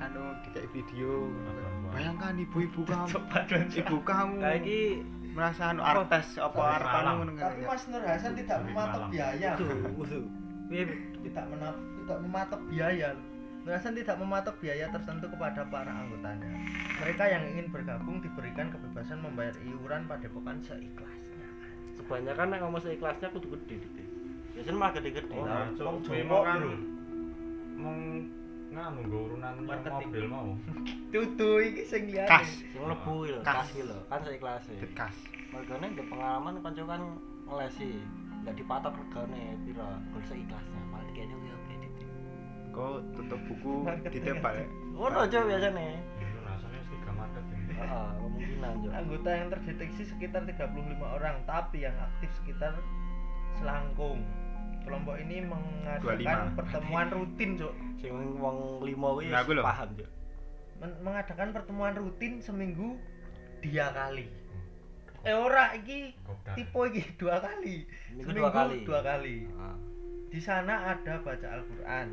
anu 0.01 0.25
dikai 0.49 0.67
video. 0.73 1.29
Bayangkan 1.93 2.41
ibu-ibu 2.41 2.81
kamu. 2.89 3.07
Coba 3.13 3.45
ibu 3.53 3.97
kamu 4.01 4.35
Kayak 4.41 4.59
iki 4.65 4.81
merasa 5.33 5.73
anu 5.73 5.81
artes 5.85 6.37
apa 6.37 6.61
anu 6.81 7.25
ngono 7.25 7.33
kan 7.41 7.57
tapi 7.57 7.65
ya 7.65 7.69
Mas 7.73 7.85
Nur 7.89 8.05
Hasan 8.05 8.33
tidak 8.37 8.59
mematok 8.69 9.03
biaya 9.09 9.51
tidak 11.25 11.45
menap, 11.49 11.77
tidak 11.77 12.19
mematok 12.21 12.61
biaya 12.69 13.09
Hasan 13.63 13.95
tidak 13.95 14.19
mematok 14.19 14.59
biaya 14.59 14.91
tertentu 14.91 15.31
kepada 15.31 15.63
para 15.71 15.87
anggotanya 15.89 16.51
mereka 16.99 17.25
yang 17.31 17.47
ingin 17.47 17.67
bergabung 17.71 18.19
diberikan 18.19 18.69
kebebasan 18.69 19.23
membayar 19.23 19.55
iuran 19.63 20.07
padepokan 20.07 20.59
seikhlasnya 20.67 21.47
Kebanyakan 21.93 22.47
nek 22.51 22.59
ngomong 22.65 22.83
seikhlasnya 22.83 23.29
kudu 23.31 23.55
gede 23.55 23.79
gede. 23.79 24.05
Biasanya 24.57 24.75
mah 24.75 24.91
gede-gede. 24.97 25.33
Oh, 25.37 25.45
Nah, 25.47 25.69
Jawa, 25.77 25.91
mau 26.27 26.41
kan 26.43 26.61
mau 27.79 27.95
nganu 28.73 28.99
nggo 29.05 29.19
urunan 29.29 29.53
yang 29.61 29.85
mobil 29.87 30.25
mau. 30.27 30.51
tutu 31.13 31.51
iki 31.61 31.85
sing 31.85 32.09
liyane 32.09 32.27
kas 32.27 32.49
sing 32.65 32.81
mlebu 32.81 33.29
iki 33.29 33.33
lho, 33.37 33.41
Kas. 33.45 33.55
kas 33.55 33.69
iki 33.77 33.83
lho, 33.85 33.99
kan 34.09 34.21
seikhlasnya. 34.25 34.77
dekas 34.81 35.15
Mergane 35.53 35.87
ndek 35.93 36.07
pengalaman 36.09 36.55
kanca 36.65 36.83
kan 36.89 37.03
ngelesi, 37.47 37.91
enggak 38.41 38.55
dipatok 38.57 38.95
regane 38.97 39.43
pira, 39.69 39.89
gol 40.11 40.25
seikhlasnya. 40.25 40.81
Malah 40.89 41.05
dikene 41.13 41.35
oke 41.37 41.62
kok 42.73 42.93
tutup 43.13 43.41
buku 43.45 43.73
Marketing. 43.83 44.13
ditembak 44.19 44.53
ya 44.55 44.67
Ngono 44.93 45.19
aja 45.23 45.39
Hasan 45.43 46.71
wis 46.71 46.89
tiga 46.89 47.11
marketing. 47.13 47.61
Heeh, 47.71 48.09
kemungkinan 48.15 48.73
yo. 48.79 48.91
anggota 48.93 49.31
yang 49.31 49.49
terdeteksi 49.49 50.03
sekitar 50.07 50.43
35 50.43 50.69
orang 51.01 51.37
tapi 51.45 51.77
yang 51.81 51.97
aktif 51.99 52.31
sekitar 52.35 52.73
selangkung 53.55 54.21
kelompok 54.83 55.15
ini 55.17 55.41
mengadakan 55.43 56.51
25. 56.51 56.59
pertemuan 56.59 57.07
rutin 57.09 57.51
Cuk. 57.55 57.73
Sing 57.97 58.11
wong 58.37 58.57
limo 58.81 59.09
kuwi 59.15 59.29
Nah, 59.29 59.45
paham 59.45 59.91
yo. 59.95 60.09
Men- 60.77 60.99
mengadakan 61.01 61.49
pertemuan 61.53 61.95
rutin 61.95 62.39
seminggu 62.39 62.99
dia 63.61 63.89
kali 63.89 64.27
eh 65.23 65.31
ora 65.31 65.71
iki 65.73 66.19
tipe 66.53 66.75
iki 66.91 67.15
dua 67.15 67.39
kali 67.39 67.87
Seminggu 67.87 68.27
seminggu 68.27 68.43
dua 68.43 68.51
kali. 68.51 68.79
dua 68.83 69.01
kali 69.01 69.37
Heeh. 69.47 69.77
di 70.27 70.41
sana 70.41 70.91
ada 70.91 71.23
baca 71.23 71.47
Al-Quran 71.49 72.09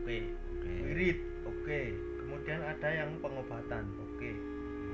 oke 0.00 0.18
Oke. 0.56 0.72
wirid 0.82 1.18
oke 1.44 1.80
kemudian 2.18 2.60
ada 2.60 2.88
yang 2.88 3.10
pengobatan 3.20 3.84
oke 4.00 4.30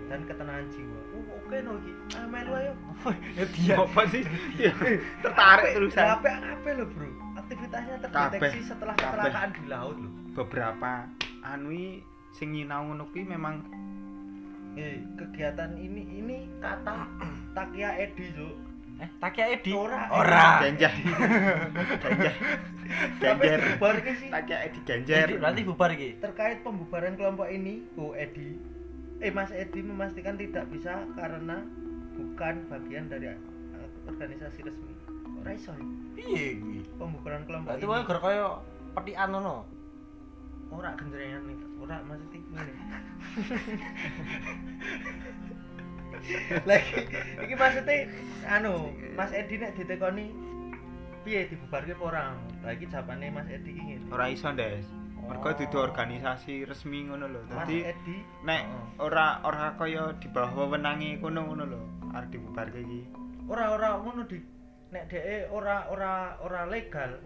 dan 0.06 0.22
ketenangan 0.22 0.66
jiwa 0.70 1.00
oh 1.12 1.24
oke 1.36 1.56
no 1.60 1.72
iki 1.78 1.92
ah 2.14 2.26
melu 2.26 2.52
ayo 2.54 2.72
Ya 3.34 3.44
dia. 3.48 3.74
apa 3.76 4.02
sih 4.06 4.22
Ya, 4.54 4.72
tertarik 5.20 5.72
terusan 5.74 6.06
apa 6.12 6.28
apa 6.30 6.68
lo 6.72 6.84
bro 6.86 7.08
aktivitasnya 7.36 7.96
terdeteksi 8.00 8.60
setelah 8.64 8.94
kecelakaan 8.94 9.50
di 9.52 9.64
laut 9.66 9.96
lo 9.96 10.10
beberapa 10.34 11.08
anui 11.42 12.04
sing 12.32 12.52
nyinau 12.52 12.84
ngono 12.84 13.04
kuwi 13.10 13.24
memang 13.24 13.64
eh 14.76 15.00
kegiatan 15.16 15.72
ini 15.74 16.02
ini 16.14 16.38
kata 16.58 17.08
Takia 17.56 17.96
Edi 17.96 18.28
Cuk. 18.30 18.54
Eh, 19.00 19.08
Takia 19.16 19.48
Edi. 19.48 19.72
Ora. 19.72 20.12
Ora. 20.12 20.60
ganjar 23.18 23.58
bubar 23.72 23.94
ke 23.98 24.12
sih 24.14 24.28
tak 24.28 24.42
kayak 24.44 24.62
di 24.70 24.78
ganjar 24.82 25.24
Edi 25.24 25.34
berarti 25.36 25.60
bubar 25.62 25.88
iki. 25.90 26.08
terkait 26.18 26.60
pembubaran 26.60 27.14
kelompok 27.14 27.46
ini 27.48 27.80
Bu 27.92 28.12
Edi 28.12 28.56
eh 29.18 29.30
Mas 29.30 29.48
Edi 29.50 29.80
memastikan 29.80 30.34
tidak 30.34 30.64
bisa 30.68 31.04
karena 31.12 31.62
bukan 32.12 32.54
bagian 32.66 33.06
dari 33.06 33.28
a- 33.28 33.38
organisasi 34.06 34.62
resmi 34.62 34.92
ora 35.36 35.50
iso 35.52 35.70
ya? 35.70 35.82
Piye 36.14 36.44
kuwi? 36.56 36.78
pembubaran 36.94 37.42
kelompok 37.42 37.68
Berarti 37.72 37.80
ini 37.80 37.88
wae 37.88 38.02
gara 38.04 38.18
kaya 38.20 38.44
petikan 38.92 39.28
ngono. 39.30 39.54
ora 40.68 40.88
genjrengan 40.94 41.40
nih 41.44 41.56
ora 41.78 41.96
maksudnya 42.02 42.38
ngene 42.42 42.62
lagi 46.64 47.00
iki 47.38 47.54
maksudnya 47.54 47.96
anu 48.48 48.90
Mas 49.14 49.30
Edi 49.30 49.54
nek 49.56 49.74
ditekoni 49.74 50.24
piye 51.26 51.50
dibubarke 51.50 51.90
apa 51.90 52.04
ora? 52.06 52.24
Lagi 52.62 52.86
jawabane 52.86 53.34
Mas 53.34 53.50
Edi 53.50 53.74
iki. 53.74 53.82
Ngene 53.98 54.14
ora 54.14 54.30
iso 54.30 54.46
ndes 54.54 54.86
mergo 55.26 55.50
Oh. 55.50 55.54
dudu 55.58 55.76
organisasi 55.82 56.62
resmi 56.62 57.10
ngono 57.10 57.26
lho. 57.26 57.42
Mas 57.50 57.66
dadi 57.66 57.82
nek 58.46 58.62
Oh. 58.70 59.10
ora 59.10 59.42
ora 59.42 59.74
kaya 59.74 60.14
di 60.22 60.30
bawah 60.30 60.54
wewenange 60.54 61.18
kono 61.18 61.50
ngono 61.50 61.64
lho 61.66 61.80
arep 62.14 62.30
dibubarke 62.30 62.78
iki. 62.78 63.02
Ora 63.50 63.74
ora 63.74 63.98
ngono 63.98 64.22
di 64.22 64.38
nek 64.94 65.10
dhek 65.10 65.50
ora 65.50 65.90
ora 65.90 66.38
ora 66.38 66.62
legal 66.70 67.18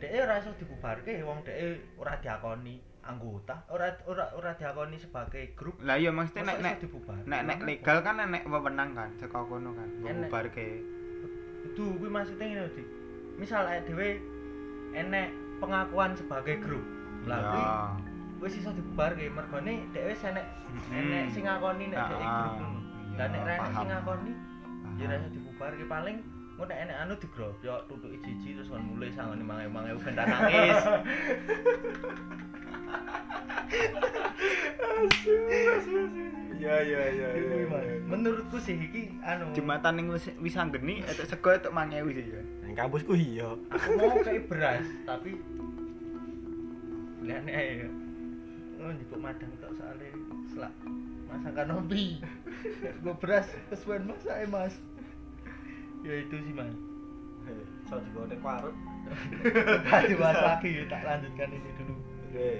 dhek 0.00 0.16
ora 0.16 0.40
iso 0.40 0.56
dibubarke 0.56 1.20
wong 1.20 1.44
dhek 1.44 2.00
ora 2.00 2.16
diakoni 2.24 2.80
anggota 3.04 3.68
ora 3.68 3.92
ora 4.08 4.32
ora 4.32 4.56
diakoni 4.56 4.96
sebagai 4.96 5.52
grup. 5.52 5.76
Lah 5.84 6.00
iya 6.00 6.08
maksudnya 6.08 6.56
nek 6.56 6.58
nek 6.64 6.74
nek 7.28 7.40
nek 7.44 7.58
legal 7.68 8.00
kan 8.00 8.16
nek 8.16 8.48
wewenang 8.48 8.96
kan 8.96 9.12
saka 9.20 9.44
kono 9.44 9.76
kan 9.76 9.92
Enek. 10.00 10.32
membubarke 10.32 10.80
itu 11.68 11.84
kuwi 12.00 12.08
maksudnya 12.08 12.48
ngene 12.48 12.68
Dik. 12.72 12.88
Misal 13.42 13.66
dhewe 13.66 14.22
enek 14.94 15.34
pengakuan 15.58 16.14
sebagai 16.14 16.62
grup 16.62 16.86
lah 17.26 17.38
kuwi 17.42 17.58
ya. 17.58 17.74
wis 18.38 18.54
iso 18.58 18.70
dibubarke 18.70 19.26
mergone 19.30 19.82
dhek 19.90 20.14
wis 20.14 20.22
enek 20.22 20.46
enek 20.94 21.30
sing 21.34 21.42
ngakoni 21.46 21.90
nek 21.90 21.98
dhek 22.06 22.22
Ah, 22.22 22.38
grup 22.38 22.54
ngono 22.62 22.78
iya, 22.78 23.16
dan 23.18 23.28
nek 23.34 23.42
ra 23.42 23.52
enek 23.58 23.72
sing 23.74 23.88
ngakoni 23.90 24.32
ya 24.98 25.04
ra 25.10 25.14
iso 25.18 25.28
dibubarke 25.34 25.84
paling 25.90 26.16
engko 26.54 26.62
nek 26.68 26.78
enek 26.86 26.96
anu 27.02 27.14
digrobyok 27.18 27.80
tutuki 27.90 28.18
jiji 28.22 28.54
terus 28.54 28.70
kon 28.70 28.82
mulai 28.86 29.10
sangone 29.10 29.42
mangew-mangew 29.42 29.98
ben 29.98 30.14
nangis. 30.14 30.78
Ya 36.62 36.78
ya 36.78 37.02
ya 37.10 37.26
kuwi, 37.34 37.66
Mas. 37.66 38.01
Menurutku 38.22 38.56
sih 38.62 38.78
iki 38.78 39.10
anu. 39.26 39.50
Jembatan 39.50 39.98
ning 39.98 40.06
wis 40.14 40.30
wis 40.38 40.54
anggeni 40.54 41.02
etuk 41.10 41.26
sego 41.26 41.50
etuk 41.50 41.74
mangewi 41.74 42.22
sih 42.22 42.30
ya. 42.30 42.42
Nang 42.62 42.72
kampusku 42.78 43.18
iya. 43.18 43.58
aku 43.74 43.88
mau 43.98 44.14
kayak 44.22 44.46
beras 44.46 44.86
tapi 45.02 45.34
lihatnya 47.22 47.54
aja 47.54 47.86
oh 48.82 48.90
jemput 48.94 49.18
madang 49.18 49.50
tok 49.58 49.74
soalnya 49.74 50.10
selak. 50.54 50.74
Masakan 51.26 51.68
hobi 51.74 52.22
gue 53.02 53.14
beras 53.18 53.50
kesuwen 53.74 54.06
masak 54.06 54.38
ya 54.38 54.46
mas? 54.46 54.74
Ya 56.06 56.14
itu 56.22 56.36
sih 56.38 56.54
mas. 56.54 56.70
So 57.90 57.98
juga 58.06 58.30
udah 58.30 58.38
parut. 58.38 58.76
Tadi 59.90 60.14
bahas 60.14 60.38
lagi 60.38 60.86
tak 60.86 61.02
lanjutkan 61.02 61.50
ini 61.50 61.70
dulu. 61.74 61.94
Oke. 62.30 62.52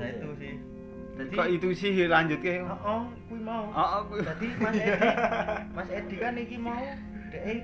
nah 0.00 0.08
itu 0.08 0.28
sih 0.40 0.54
jadi 1.20 1.34
kok 1.36 1.48
itu 1.52 1.68
sih? 1.76 1.92
Lanjut 2.08 2.40
ke 2.40 2.64
oh, 2.64 2.80
oh 2.80 3.02
kui 3.28 3.40
mau. 3.44 3.68
Oh 3.76 3.88
aku 4.00 4.24
jadi 4.24 4.46
mas 4.56 4.76
Edi 4.80 5.08
mas 5.76 5.88
Edi 5.92 6.16
kan 6.16 6.34
iki 6.40 6.56
mau 6.56 6.80
dek 7.30 7.62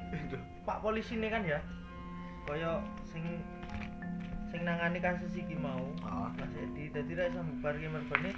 pak 0.68 0.78
polisi 0.84 1.16
ini 1.16 1.32
kan 1.32 1.42
ya? 1.48 1.58
Koyo 2.44 2.84
sing 3.08 3.24
sing 4.52 4.60
nangani 4.62 5.00
kasus 5.00 5.32
iki 5.32 5.56
mau 5.56 5.80
Oh. 6.04 6.28
Mas 6.36 6.52
Edi. 6.60 6.92
Dadi 6.92 7.12
ra 7.16 7.32
iso 7.32 7.40
mbubarke 7.40 7.88
mergone 7.88 8.30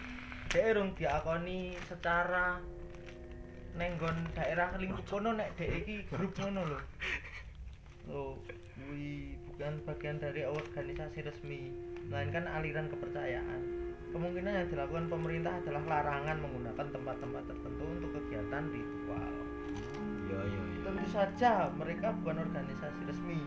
dhek 0.49 0.65
urung 0.73 0.91
diakoni 0.95 1.75
secara 1.91 2.63
nenggon 3.77 4.17
daerah 4.33 4.73
lingkup 4.79 5.05
kono 5.11 5.35
nek 5.35 5.59
dhek 5.59 5.83
iki 5.83 5.95
grup 6.09 6.33
ngono 6.39 6.63
lho. 6.63 6.81
Oh, 8.09 8.41
kuwi 8.73 9.37
bukan 9.53 9.85
bagian 9.85 10.17
dari 10.17 10.49
organisasi 10.49 11.29
resmi, 11.29 11.77
melainkan 12.09 12.49
aliran 12.49 12.89
kepercayaan. 12.89 13.88
Kemungkinan 14.19 14.51
yang 14.51 14.67
dilakukan 14.67 15.07
pemerintah 15.07 15.63
adalah 15.63 15.79
larangan 15.87 16.43
menggunakan 16.43 16.87
tempat-tempat 16.91 17.43
tertentu 17.55 17.85
untuk 17.87 18.11
kegiatan 18.19 18.67
ritual. 18.67 19.35
Iya 20.27 20.41
iya 20.43 20.63
iya. 20.75 20.81
Tentu 20.83 21.07
saja 21.07 21.71
mereka 21.79 22.11
bukan 22.19 22.43
organisasi 22.51 23.07
resmi. 23.07 23.39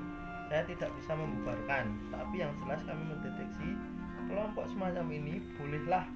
Saya 0.47 0.63
tidak 0.63 0.95
bisa 0.95 1.11
membubarkan, 1.19 1.91
tapi 2.07 2.39
yang 2.39 2.55
jelas 2.63 2.79
kami 2.87 3.03
mendeteksi 3.03 3.75
kelompok 4.31 4.63
semacam 4.71 5.11
ini 5.11 5.43
bolehlah 5.59 6.07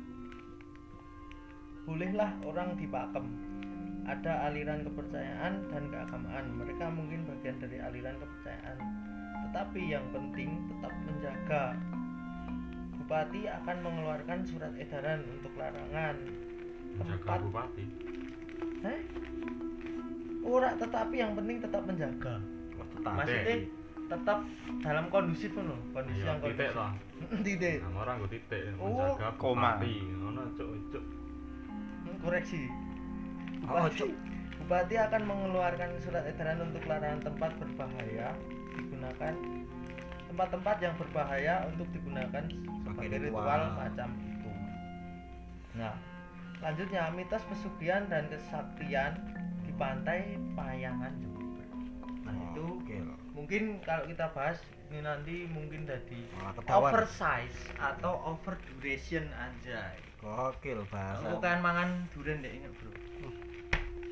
bolehlah 1.84 2.32
orang 2.48 2.80
dipakem. 2.80 3.28
Ada 4.08 4.48
aliran 4.48 4.88
kepercayaan 4.88 5.68
dan 5.68 5.84
keagamaan. 5.92 6.64
Mereka 6.64 6.96
mungkin 6.96 7.28
bagian 7.28 7.60
dari 7.60 7.84
aliran 7.84 8.16
kepercayaan. 8.24 8.80
Tetapi 9.52 9.82
yang 9.84 10.08
penting 10.16 10.64
tetap 10.72 10.96
menjaga. 11.04 11.76
Bupati 13.06 13.46
akan 13.46 13.78
mengeluarkan 13.86 14.40
surat 14.42 14.74
edaran 14.76 15.22
untuk 15.30 15.54
larangan 15.56 16.18
Jaga 16.96 17.06
tempat 17.22 17.40
bupati. 17.46 17.86
Eh? 18.82 19.00
Ora, 20.42 20.74
tetapi 20.74 21.16
yang 21.16 21.38
penting 21.38 21.62
tetap 21.62 21.86
menjaga. 21.86 22.42
Oh, 22.74 22.88
tetap. 22.98 23.14
Maksudnya 23.14 23.56
tetap 24.06 24.38
dalam 24.82 25.06
kondusif 25.10 25.54
loh, 25.54 25.78
kondisi 25.92 26.22
Iya, 26.22 26.34
yang 26.34 26.40
titik 26.42 26.70
kondusif. 26.70 26.78
lah. 26.78 26.92
titik. 27.46 27.78
Nang 27.86 27.98
orang 28.00 28.16
gue 28.22 28.32
titik 28.34 28.62
Oh, 28.78 28.90
menjaga 28.90 29.30
koma. 29.38 29.62
bupati. 29.78 29.96
Ngono 30.02 30.42
cuk 30.58 30.70
cuk. 30.90 31.06
Hmm, 32.06 32.18
Koreksi. 32.26 32.62
Oh, 33.66 33.70
Bupati, 33.70 33.98
Cuk. 33.98 34.10
Bupati 34.58 34.96
akan 34.98 35.22
mengeluarkan 35.26 35.90
surat 36.02 36.24
edaran 36.26 36.58
untuk 36.64 36.82
larangan 36.86 37.22
tempat 37.22 37.52
berbahaya 37.62 38.34
digunakan 38.74 39.34
tempat-tempat 40.36 40.84
yang 40.84 40.92
berbahaya 41.00 41.64
untuk 41.72 41.88
digunakan 41.96 42.44
sebagai 42.84 43.24
ritual. 43.24 43.48
ritual. 43.48 43.62
macam 43.80 44.10
itu. 44.20 44.52
Nah, 45.80 45.96
selanjutnya 46.60 47.08
mitos 47.16 47.44
pesugihan 47.48 48.04
dan 48.12 48.28
kesaktian 48.28 49.16
di 49.64 49.72
pantai 49.80 50.36
Payangan 50.60 51.16
Jember. 51.24 51.68
Nah, 52.28 52.36
itu 52.52 52.68
Oke. 52.84 53.00
mungkin 53.32 53.80
kalau 53.88 54.04
kita 54.12 54.28
bahas 54.36 54.60
ini 54.92 55.00
nanti 55.08 55.48
mungkin 55.48 55.88
jadi 55.88 56.20
ketahuan. 56.60 56.92
oversize 56.92 57.60
atau 57.80 58.20
over 58.28 58.60
duration 58.68 59.24
anjay 59.40 59.98
Gokil 60.20 60.84
bahasa. 60.94 61.26
bukan 61.32 61.58
mangan 61.64 61.90
durian 62.14 62.46
deh 62.46 62.54
inget 62.54 62.72
bro 62.78 62.92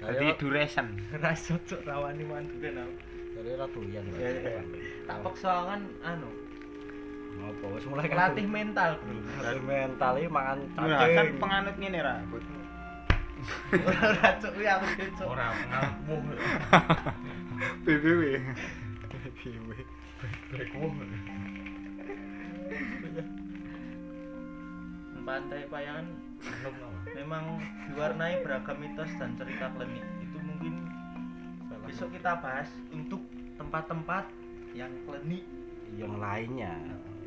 jadi 0.02 0.34
duration 0.42 0.98
rasa 1.24 1.62
cocok 1.62 1.86
rawani 1.86 2.26
mangan 2.26 2.46
durian 2.58 2.76
aku 2.82 3.13
dari 3.44 3.56
ratu 3.56 3.80
yang 3.84 4.06
Iya, 4.10 4.30
iya. 4.32 4.62
tak 5.04 5.20
paksa 5.22 5.52
kan 5.68 5.82
anu. 6.02 6.30
Apa 7.36 7.66
wis 7.72 7.84
mulai 7.84 8.08
latih 8.08 8.48
mental 8.48 8.96
bro. 8.98 9.14
Dari 9.42 9.60
mental 9.60 10.14
iki 10.16 10.30
mangan 10.30 10.58
Nah, 10.74 10.88
kan 10.88 11.10
cacing. 11.12 11.38
penganut 11.38 11.76
ngene 11.76 12.00
ra. 12.00 12.16
Ora 13.76 14.08
cocok 14.40 14.54
ya 14.58 14.72
aku 14.78 14.86
cocok 14.88 15.28
Ora 15.28 15.48
ngamuh. 15.52 16.22
BBW 17.84 18.22
pantai 25.24 25.64
payangan 25.68 26.06
Belum 26.44 26.76
apa? 26.76 27.00
memang 27.16 27.44
diwarnai 27.88 28.44
beragam 28.44 28.76
mitos 28.76 29.08
dan 29.16 29.40
cerita 29.40 29.72
klinik 29.74 30.04
besok 31.94 32.10
kita 32.10 32.42
bahas 32.42 32.66
untuk 32.90 33.22
tempat-tempat 33.54 34.26
yang 34.74 34.90
klinik 35.06 35.46
yang 35.94 36.18
lainnya. 36.18 36.74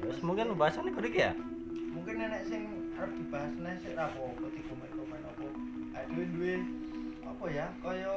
Terus 0.03 0.19
mungkin 0.27 0.59
pembahasannya 0.59 0.91
kudu 0.91 1.15
ya. 1.15 1.31
mungkin 1.95 2.19
nenek 2.19 2.43
sing 2.51 2.93
arep 2.99 3.09
dibahas 3.15 3.55
nek 3.63 3.79
sik 3.81 3.95
ra 3.97 4.11
apa 4.11 4.47
di 4.53 4.61
komen-komen 4.69 5.23
apa 5.23 5.47
aduh 5.97 6.27
duwe 6.29 6.61
apa 7.25 7.45
ya 7.49 7.67
kaya 7.81 8.15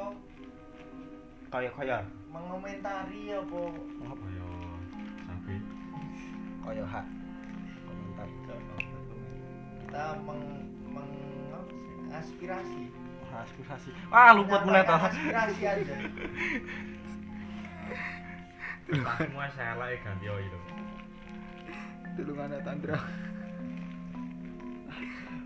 kaya 1.48 1.70
kaya 1.78 1.98
mengomentari 2.28 3.40
apa 3.40 3.62
Ayo 3.70 4.50
sapi. 5.30 5.56
Kaya 6.66 6.84
hak 6.84 7.06
komentar. 7.88 8.28
kita 9.80 10.06
meng, 10.28 10.44
meng 10.92 11.12
apa 11.56 11.72
sih, 11.72 12.10
aspirasi 12.12 12.84
Aspirasi. 13.30 13.90
Wah, 14.10 14.34
luput 14.34 14.62
meneh 14.66 14.84
toh. 14.84 14.98
aspirasi 15.00 15.62
aja 15.64 15.96
semua 18.90 19.46
saya 19.54 19.78
ganti 20.02 20.26
itu. 20.26 20.60
tulungan 22.18 22.58
Tandra 22.66 22.98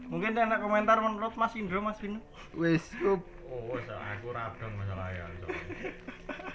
Mungkin 0.08 0.38
enak 0.38 0.62
komentar 0.62 1.02
menurut 1.02 1.34
Mas 1.34 1.58
Indro, 1.58 1.82
Mas 1.82 1.98
Vino. 1.98 2.22
wis 2.54 2.86
up 3.02 3.20
Oh, 3.50 3.78
so 3.82 3.94
aku 3.94 4.34
radang 4.34 4.74
masalah 4.78 5.10
ya. 5.14 5.26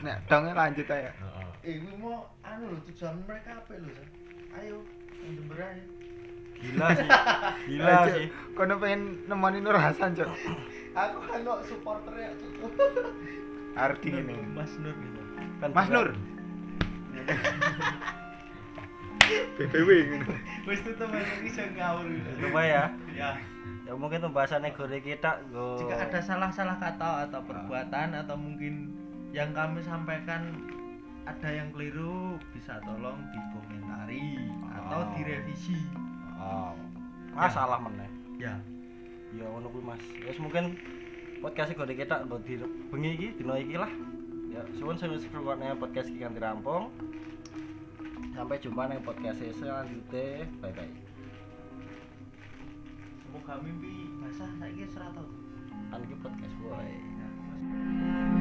nek 0.02 0.18
donge 0.26 0.50
lanjut 0.50 0.86
aja 0.86 1.10
Heeh. 1.10 1.46
eh 1.62 1.72
ini 1.78 1.94
mau 1.94 2.26
anu 2.42 2.74
loh 2.74 2.80
tujuan 2.86 3.18
mereka 3.22 3.54
apa 3.54 3.70
San? 3.74 4.08
ayo 4.58 4.82
yang 5.22 5.32
Jember 5.38 5.58
aja 5.58 5.84
Gila 6.58 6.88
sih. 6.90 7.08
Gila 7.70 7.94
sih. 8.10 8.26
kono 8.54 8.74
pengen 8.82 9.02
nemoni 9.30 9.58
Nur 9.62 9.78
Hasan 9.78 10.14
cok 10.14 10.26
aku 11.00 11.18
kan 11.22 11.38
kok 11.40 11.60
supporter 11.64 12.14
ya 12.14 12.30
Cuk. 12.34 12.72
arti 13.74 14.08
ini 14.10 14.34
Mas 14.50 14.72
Nur 14.76 14.90
gitu 14.92 15.20
Kan 15.58 15.70
Mas 15.70 15.88
Nur 15.88 16.08
BBW 19.58 19.90
wis 20.64 20.80
tuh 20.80 20.94
teman 20.94 21.20
iso 21.42 21.60
ngawur 21.72 22.06
Coba 22.38 22.62
ya. 22.62 22.84
ya 23.12 23.30
Ya 23.84 23.92
mungkin 23.94 24.20
pembahasannya 24.20 24.72
gore 24.72 25.00
kita 25.00 25.40
go. 25.48 25.80
jika 25.80 25.96
ada 25.98 26.20
salah-salah 26.20 26.76
kata 26.76 27.24
atau 27.24 27.40
perbuatan 27.40 28.12
atau 28.14 28.36
mungkin 28.36 28.92
yang 29.30 29.52
kami 29.52 29.80
sampaikan 29.80 30.60
ada 31.24 31.48
yang 31.48 31.72
keliru 31.72 32.36
bisa 32.52 32.76
tolong 32.82 33.16
dikomentari 33.30 34.36
atau 34.70 35.00
Oh. 35.00 35.12
direvisi 35.14 35.76
Oh. 36.34 36.72
Masalah 37.30 37.80
meneh. 37.80 38.08
ya 38.36 38.56
Ya 39.36 39.44
ngono 39.44 39.68
kuwi 39.68 39.84
Mas. 39.84 40.04
Wis 40.24 40.38
mungkin 40.40 40.78
podcast 41.44 41.76
gore 41.76 41.92
kita 41.92 42.24
go 42.24 42.40
di 42.40 42.56
bengi 42.88 43.10
iki 43.18 43.28
dino 43.36 43.54
iki 43.58 43.76
lah. 43.76 43.92
Ya, 44.48 44.64
suwun 44.80 44.96
sing 44.96 45.12
wis 45.12 45.28
podcast 45.76 46.08
iki 46.08 46.24
kanthi 46.24 46.40
rampung. 46.40 46.88
Sampai 48.32 48.62
jumpa 48.62 48.88
ning 48.88 49.04
podcast 49.04 49.42
selanjutnya. 49.42 50.46
Bye 50.62 50.72
bye. 50.72 51.08
semoga 53.48 53.64
mimpi 53.64 54.08
basah 54.20 54.50
saiki 54.60 54.84
100 54.88 55.24
Kan 55.88 56.04
podcast 56.20 56.54
boy. 56.60 56.90
Ya. 57.16 58.37